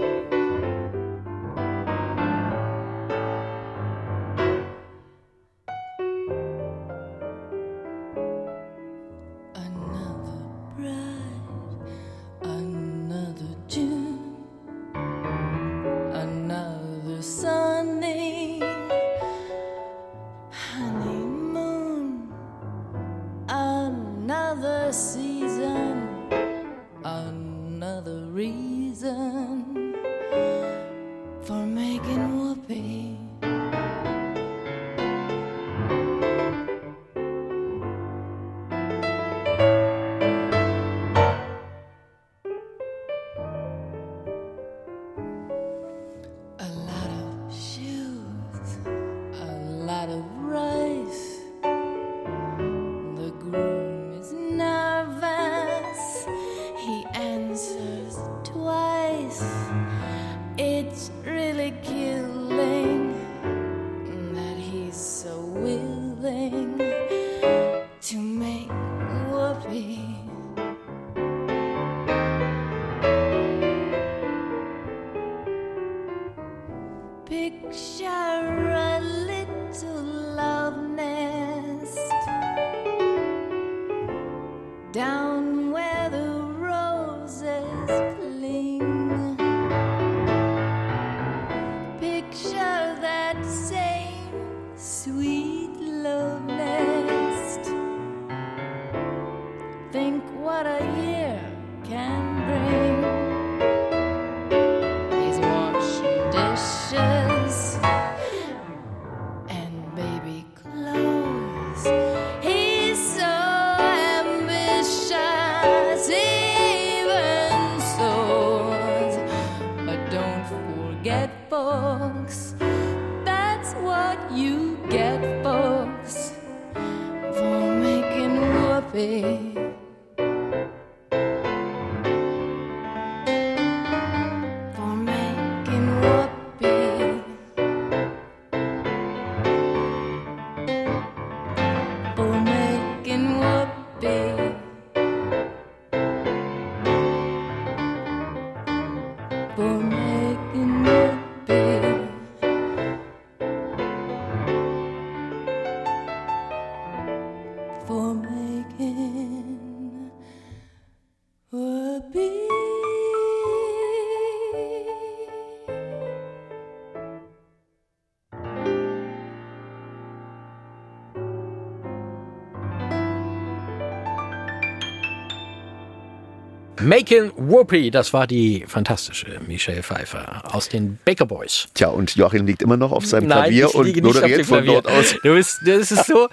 Making 176.91 177.31
Whoopi, 177.37 177.89
das 177.89 178.11
war 178.11 178.27
die 178.27 178.65
fantastische 178.67 179.39
Michelle 179.47 179.81
Pfeiffer 179.81 180.43
aus 180.53 180.67
den 180.67 180.99
Baker 181.05 181.25
Boys. 181.25 181.69
Tja, 181.73 181.87
und 181.87 182.13
Joachim 182.17 182.45
liegt 182.45 182.61
immer 182.61 182.75
noch 182.75 182.91
auf 182.91 183.05
seinem 183.05 183.29
Nein, 183.29 183.43
Klavier 183.43 183.73
und 183.73 184.03
moderiert 184.03 184.45
von 184.45 184.65
dort 184.65 184.87
aus. 184.87 185.15
Du 185.23 185.33
bist, 185.33 185.59
das 185.65 185.89
ist 185.93 186.05
so, 186.05 186.27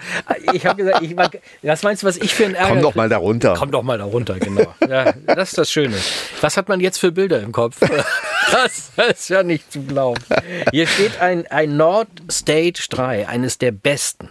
ich 0.52 0.66
habe 0.66 0.82
gesagt, 0.82 1.04
ich 1.04 1.14
mag, 1.14 1.38
was 1.62 1.84
meinst 1.84 2.02
du, 2.02 2.08
was 2.08 2.16
ich 2.16 2.34
für 2.34 2.44
ein 2.44 2.56
Ärger 2.56 2.70
Komm 2.70 2.82
doch 2.82 2.96
mal 2.96 3.08
da 3.08 3.18
runter. 3.18 3.54
Komm 3.56 3.70
doch 3.70 3.84
mal 3.84 3.98
da 3.98 4.04
runter, 4.06 4.40
genau. 4.40 4.74
Ja, 4.88 5.12
das 5.26 5.50
ist 5.50 5.58
das 5.58 5.70
Schöne. 5.70 5.96
Was 6.40 6.56
hat 6.56 6.68
man 6.68 6.80
jetzt 6.80 6.98
für 6.98 7.12
Bilder 7.12 7.40
im 7.40 7.52
Kopf? 7.52 7.78
Das 8.50 8.90
ist 9.10 9.28
ja 9.28 9.42
nicht 9.42 9.70
zu 9.70 9.82
glauben. 9.82 10.22
Hier 10.70 10.86
steht 10.86 11.20
ein, 11.20 11.46
ein 11.48 11.76
Nord 11.76 12.08
Stage 12.30 12.86
3, 12.88 13.28
eines 13.28 13.58
der 13.58 13.72
besten 13.72 14.30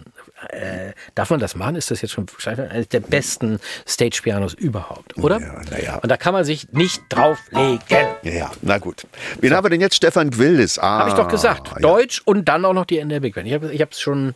äh, 0.50 0.92
darf 1.14 1.30
man 1.30 1.40
das 1.40 1.54
machen? 1.54 1.76
Ist 1.76 1.90
das 1.90 2.02
jetzt 2.02 2.12
schon 2.12 2.26
eines 2.46 2.88
der 2.88 3.00
besten 3.00 3.58
Stage-Pianos 3.86 4.54
überhaupt, 4.54 5.16
oder? 5.18 5.40
Ja, 5.40 5.60
na 5.70 5.80
ja. 5.80 5.96
Und 5.96 6.08
da 6.08 6.16
kann 6.16 6.32
man 6.32 6.44
sich 6.44 6.72
nicht 6.72 7.02
drauflegen. 7.08 7.80
Ja, 8.22 8.32
ja, 8.32 8.50
na 8.62 8.78
gut. 8.78 9.06
Wen 9.40 9.54
haben 9.54 9.64
wir 9.64 9.70
denn 9.70 9.80
jetzt? 9.80 9.96
Stefan 9.96 10.30
Gwildes. 10.30 10.78
Ah, 10.78 11.00
Habe 11.00 11.10
ich 11.10 11.16
doch 11.16 11.28
gesagt. 11.28 11.68
ja. 11.68 11.80
Deutsch 11.80 12.22
und 12.24 12.48
dann 12.48 12.64
auch 12.64 12.72
noch 12.72 12.84
die 12.84 13.02
Big 13.20 13.34
Band. 13.34 13.46
Ich 13.46 13.52
habe 13.54 13.90
es 13.90 14.00
schon 14.00 14.34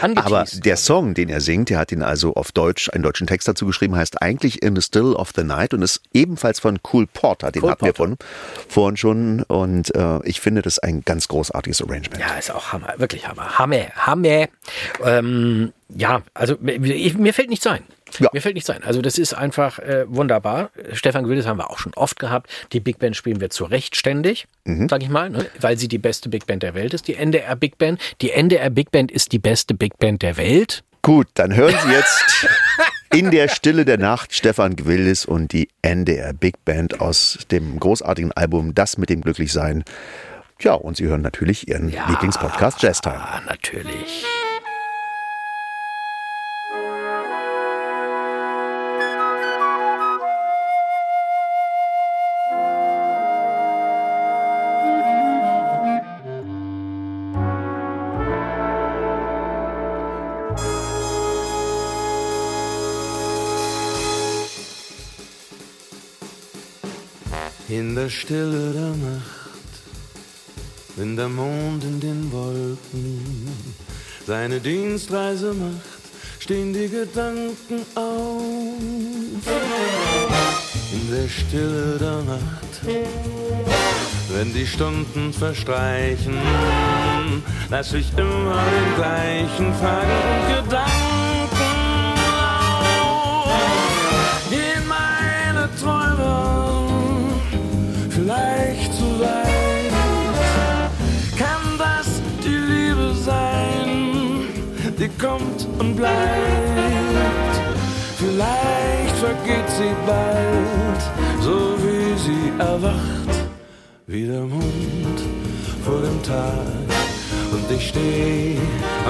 angeteased. 0.00 0.26
Aber 0.26 0.44
der 0.64 0.76
Song, 0.76 1.14
den 1.14 1.28
er 1.28 1.40
singt, 1.40 1.70
der 1.70 1.78
hat 1.78 1.92
ihn 1.92 2.02
also 2.02 2.34
auf 2.34 2.52
Deutsch, 2.52 2.90
einen 2.90 3.02
deutschen 3.02 3.26
Text 3.26 3.48
dazu 3.48 3.66
geschrieben, 3.66 3.96
heißt 3.96 4.22
eigentlich 4.22 4.62
In 4.62 4.74
the 4.74 4.82
Still 4.82 5.14
of 5.14 5.32
the 5.36 5.44
Night 5.44 5.74
und 5.74 5.82
ist 5.82 6.00
ebenfalls 6.12 6.60
von 6.60 6.78
Cool 6.92 7.06
Porter. 7.06 7.52
Den 7.52 7.60
Cole 7.60 7.72
hatten 7.72 7.84
wir 7.84 7.94
von, 7.94 8.16
vorhin 8.68 8.96
schon 8.96 9.42
und 9.42 9.94
äh, 9.94 10.20
ich 10.24 10.40
finde 10.40 10.62
das 10.62 10.78
ein 10.78 11.02
ganz 11.04 11.28
großartiges 11.28 11.82
Arrangement. 11.82 12.18
Ja, 12.18 12.38
ist 12.38 12.50
auch 12.50 12.72
Hammer, 12.72 12.94
wirklich 12.96 13.26
Hammer. 13.28 13.58
Hammer, 13.58 13.86
Hammer. 13.94 14.46
Ähm, 15.04 15.25
ja, 15.88 16.22
also 16.34 16.56
ich, 16.64 17.16
mir 17.16 17.32
fällt 17.32 17.50
nichts 17.50 17.66
ein. 17.66 17.82
Ja. 18.18 18.30
Mir 18.32 18.40
fällt 18.40 18.54
nichts 18.54 18.70
ein. 18.70 18.82
Also 18.84 19.02
das 19.02 19.18
ist 19.18 19.34
einfach 19.34 19.78
äh, 19.78 20.04
wunderbar. 20.08 20.70
Stefan 20.92 21.28
Wildes 21.28 21.46
haben 21.46 21.58
wir 21.58 21.70
auch 21.70 21.78
schon 21.78 21.92
oft 21.94 22.18
gehabt. 22.18 22.50
Die 22.72 22.80
Big 22.80 22.98
Band 22.98 23.16
spielen 23.16 23.40
wir 23.40 23.50
zu 23.50 23.64
Recht 23.64 23.96
ständig, 23.96 24.46
sag 24.88 25.02
ich 25.02 25.08
mal, 25.08 25.30
ne? 25.30 25.46
weil 25.60 25.76
sie 25.76 25.88
die 25.88 25.98
beste 25.98 26.28
Big 26.28 26.46
Band 26.46 26.62
der 26.62 26.74
Welt 26.74 26.94
ist. 26.94 27.08
Die 27.08 27.14
NDR 27.14 27.56
Big 27.56 27.78
Band. 27.78 28.00
Die 28.20 28.30
NDR 28.30 28.70
Big 28.70 28.90
Band 28.90 29.10
ist 29.10 29.32
die 29.32 29.38
beste 29.38 29.74
Big 29.74 29.98
Band 29.98 30.22
der 30.22 30.36
Welt. 30.36 30.84
Gut, 31.02 31.28
dann 31.34 31.54
hören 31.54 31.74
Sie 31.84 31.92
jetzt 31.92 32.48
in 33.14 33.30
der 33.30 33.48
Stille 33.48 33.84
der 33.84 33.98
Nacht 33.98 34.34
Stefan 34.34 34.76
Gwildes 34.76 35.24
und 35.24 35.52
die 35.52 35.68
NDR 35.82 36.32
Big 36.32 36.64
Band 36.64 37.00
aus 37.00 37.38
dem 37.50 37.78
großartigen 37.78 38.32
Album 38.32 38.74
Das 38.74 38.98
mit 38.98 39.10
dem 39.10 39.20
Glücklichsein. 39.20 39.84
Ja, 40.60 40.72
und 40.72 40.96
Sie 40.96 41.06
hören 41.06 41.22
natürlich 41.22 41.68
Ihren 41.68 41.90
Lieblingspodcast 41.90 42.82
Jazz 42.82 43.00
Time. 43.00 43.20
Ah, 43.20 43.42
natürlich. 43.46 44.24
Der 67.96 68.10
Stille 68.10 68.72
der 68.74 68.94
Nacht, 69.10 69.72
wenn 70.96 71.16
der 71.16 71.30
Mond 71.30 71.82
in 71.82 71.98
den 71.98 72.30
Wolken 72.30 73.48
seine 74.26 74.60
Dienstreise 74.60 75.54
macht, 75.54 76.04
stehen 76.38 76.74
die 76.74 76.90
Gedanken 76.90 77.86
auf. 77.94 78.74
In 80.92 81.10
der 81.10 81.26
Stille 81.26 81.96
der 81.98 82.22
Nacht, 82.34 82.80
wenn 84.28 84.52
die 84.52 84.66
Stunden 84.66 85.32
verstreichen, 85.32 86.36
lass 87.70 87.94
ich 87.94 88.12
immer 88.18 88.62
den 88.76 88.94
gleichen 88.96 89.72
Gedanken 90.48 91.15
kommt 105.26 105.66
und 105.78 105.96
bleibt? 105.96 107.56
Vielleicht 108.18 109.16
vergeht 109.16 109.68
sie 109.78 109.92
bald, 110.06 111.02
so 111.40 111.56
wie 111.82 112.18
sie 112.26 112.52
erwacht, 112.58 113.34
wie 114.06 114.26
der 114.26 114.42
Mond 114.42 115.18
vor 115.84 116.00
dem 116.00 116.22
Tag. 116.22 116.88
Und 117.52 117.70
ich 117.70 117.88
steh 117.88 118.56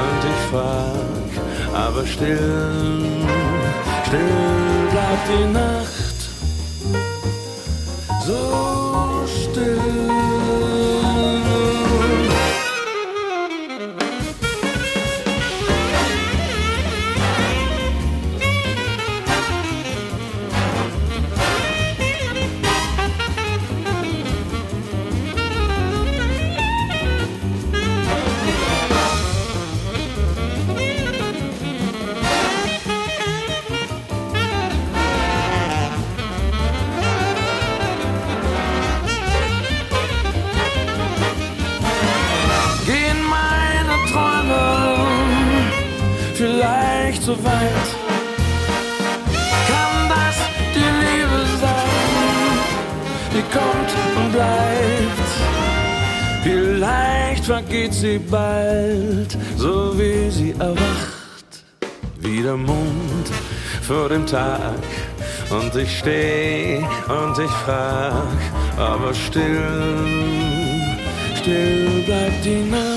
und 0.05 0.23
ich 0.33 0.43
frag, 0.51 1.29
aber 1.75 2.07
still, 2.07 3.05
still 4.07 4.89
bleibt 4.91 5.27
die 5.29 5.53
Nacht 5.53 6.17
so 8.27 9.25
still. 9.27 10.86
Vergeht 57.47 57.95
sie 57.95 58.19
bald, 58.19 59.39
so 59.57 59.97
wie 59.97 60.31
sie 60.31 60.51
erwacht, 60.59 61.65
wie 62.19 62.43
der 62.43 62.57
Mond 62.57 63.29
vor 63.83 64.09
dem 64.09 64.27
Tag. 64.27 64.75
Und 65.51 65.75
ich 65.77 65.99
steh 65.99 66.79
und 67.09 67.39
ich 67.39 67.51
frag, 67.65 68.37
aber 68.77 69.15
still 69.15 69.63
still 71.37 72.03
bleibt 72.05 72.45
die 72.45 72.69
Nacht. 72.69 72.96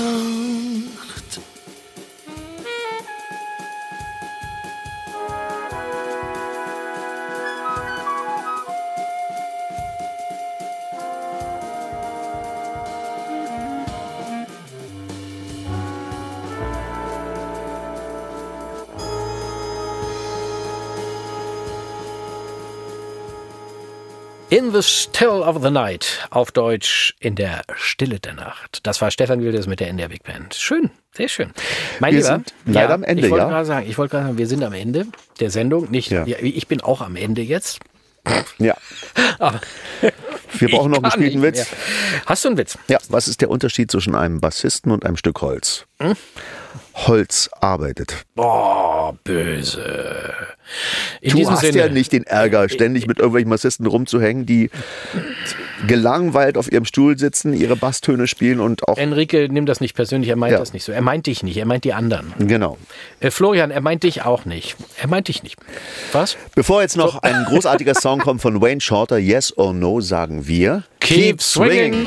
The 24.80 24.86
Still 24.88 25.42
of 25.42 25.62
the 25.62 25.70
Night, 25.70 26.26
auf 26.30 26.52
Deutsch 26.52 27.14
in 27.20 27.34
der 27.34 27.62
Stille 27.76 28.18
der 28.20 28.34
Nacht. 28.34 28.80
Das 28.84 29.00
war 29.00 29.10
Stefan 29.10 29.42
Wildes 29.42 29.66
mit 29.66 29.80
der 29.80 29.88
NDR 29.88 30.08
Big 30.08 30.22
Band. 30.22 30.54
Schön, 30.54 30.90
sehr 31.14 31.28
schön. 31.28 31.52
Mein 31.98 32.12
Wir 32.14 32.20
Lieber, 32.20 32.34
sind 32.36 32.54
leider 32.64 32.94
am 32.94 33.02
Ende, 33.04 33.24
ich 33.24 33.30
wollte 33.30 33.44
ja? 33.44 33.50
gerade 33.50 33.66
sagen, 33.66 33.86
ich 33.90 33.98
wollte 33.98 34.12
gerade 34.12 34.26
sagen, 34.28 34.38
wir 34.38 34.46
sind 34.46 34.62
am 34.64 34.72
Ende 34.72 35.06
der 35.38 35.50
Sendung. 35.50 35.90
Nicht, 35.90 36.10
Ja. 36.10 36.24
ja, 36.26 36.38
ich 36.40 36.66
bin 36.66 36.80
auch 36.80 37.02
am 37.02 37.16
Ende 37.16 37.42
jetzt. 37.42 37.80
Ja, 38.58 38.76
Aber 39.38 39.60
wir 40.58 40.68
brauchen 40.68 40.92
noch 40.92 41.02
einen 41.02 41.22
nicht 41.22 41.42
Witz. 41.42 41.56
mehr. 41.56 41.66
Hast 42.26 42.44
du 42.44 42.48
einen 42.48 42.58
Witz? 42.58 42.78
Ja, 42.88 42.98
was 43.08 43.28
ist 43.28 43.40
der 43.40 43.50
Unterschied 43.50 43.90
zwischen 43.90 44.14
einem 44.14 44.40
Bassisten 44.40 44.92
und 44.92 45.04
einem 45.06 45.16
Stück 45.16 45.40
Holz? 45.42 45.86
Hm? 46.00 46.14
Holz 46.94 47.48
arbeitet. 47.60 48.24
Boah, 48.34 49.16
böse. 49.24 50.34
In 51.20 51.30
Du 51.36 51.50
hast 51.50 51.60
Sinne. 51.60 51.78
ja 51.78 51.88
nicht 51.88 52.12
den 52.12 52.24
Ärger, 52.24 52.68
ständig 52.68 53.06
mit 53.06 53.18
irgendwelchen 53.18 53.50
Bassisten 53.50 53.86
rumzuhängen, 53.86 54.46
die 54.46 54.70
gelangweilt 55.86 56.56
auf 56.56 56.70
ihrem 56.70 56.84
Stuhl 56.84 57.18
sitzen, 57.18 57.52
ihre 57.54 57.74
Basstöne 57.76 58.26
spielen 58.26 58.60
und 58.60 58.86
auch. 58.86 58.96
Enrique, 58.98 59.48
nimm 59.50 59.66
das 59.66 59.80
nicht 59.80 59.94
persönlich, 59.94 60.28
er 60.30 60.36
meint 60.36 60.52
Ja. 60.52 60.58
das 60.58 60.72
nicht 60.72 60.84
so. 60.84 60.92
Er 60.92 61.00
meint 61.02 61.26
dich 61.26 61.42
nicht, 61.42 61.56
er 61.56 61.66
meint 61.66 61.84
die 61.84 61.92
anderen. 61.94 62.32
Genau. 62.38 62.76
Äh, 63.20 63.30
Florian, 63.30 63.70
er 63.70 63.80
meint 63.80 64.02
dich 64.02 64.22
auch 64.22 64.44
nicht. 64.44 64.76
Er 65.00 65.08
meint 65.08 65.28
dich 65.28 65.42
nicht. 65.42 65.56
Was? 66.12 66.36
Bevor 66.54 66.82
jetzt 66.82 66.96
noch 66.96 67.22
ein 67.22 67.44
großartiger 67.46 67.94
Song 67.94 68.18
kommt 68.20 68.42
von 68.42 68.60
Wayne 68.60 68.80
Shorter, 68.80 69.18
Yes 69.18 69.56
or 69.56 69.72
No, 69.72 70.00
sagen 70.00 70.46
wir. 70.46 70.84
Keep 71.00 71.40
swinging. 71.42 72.06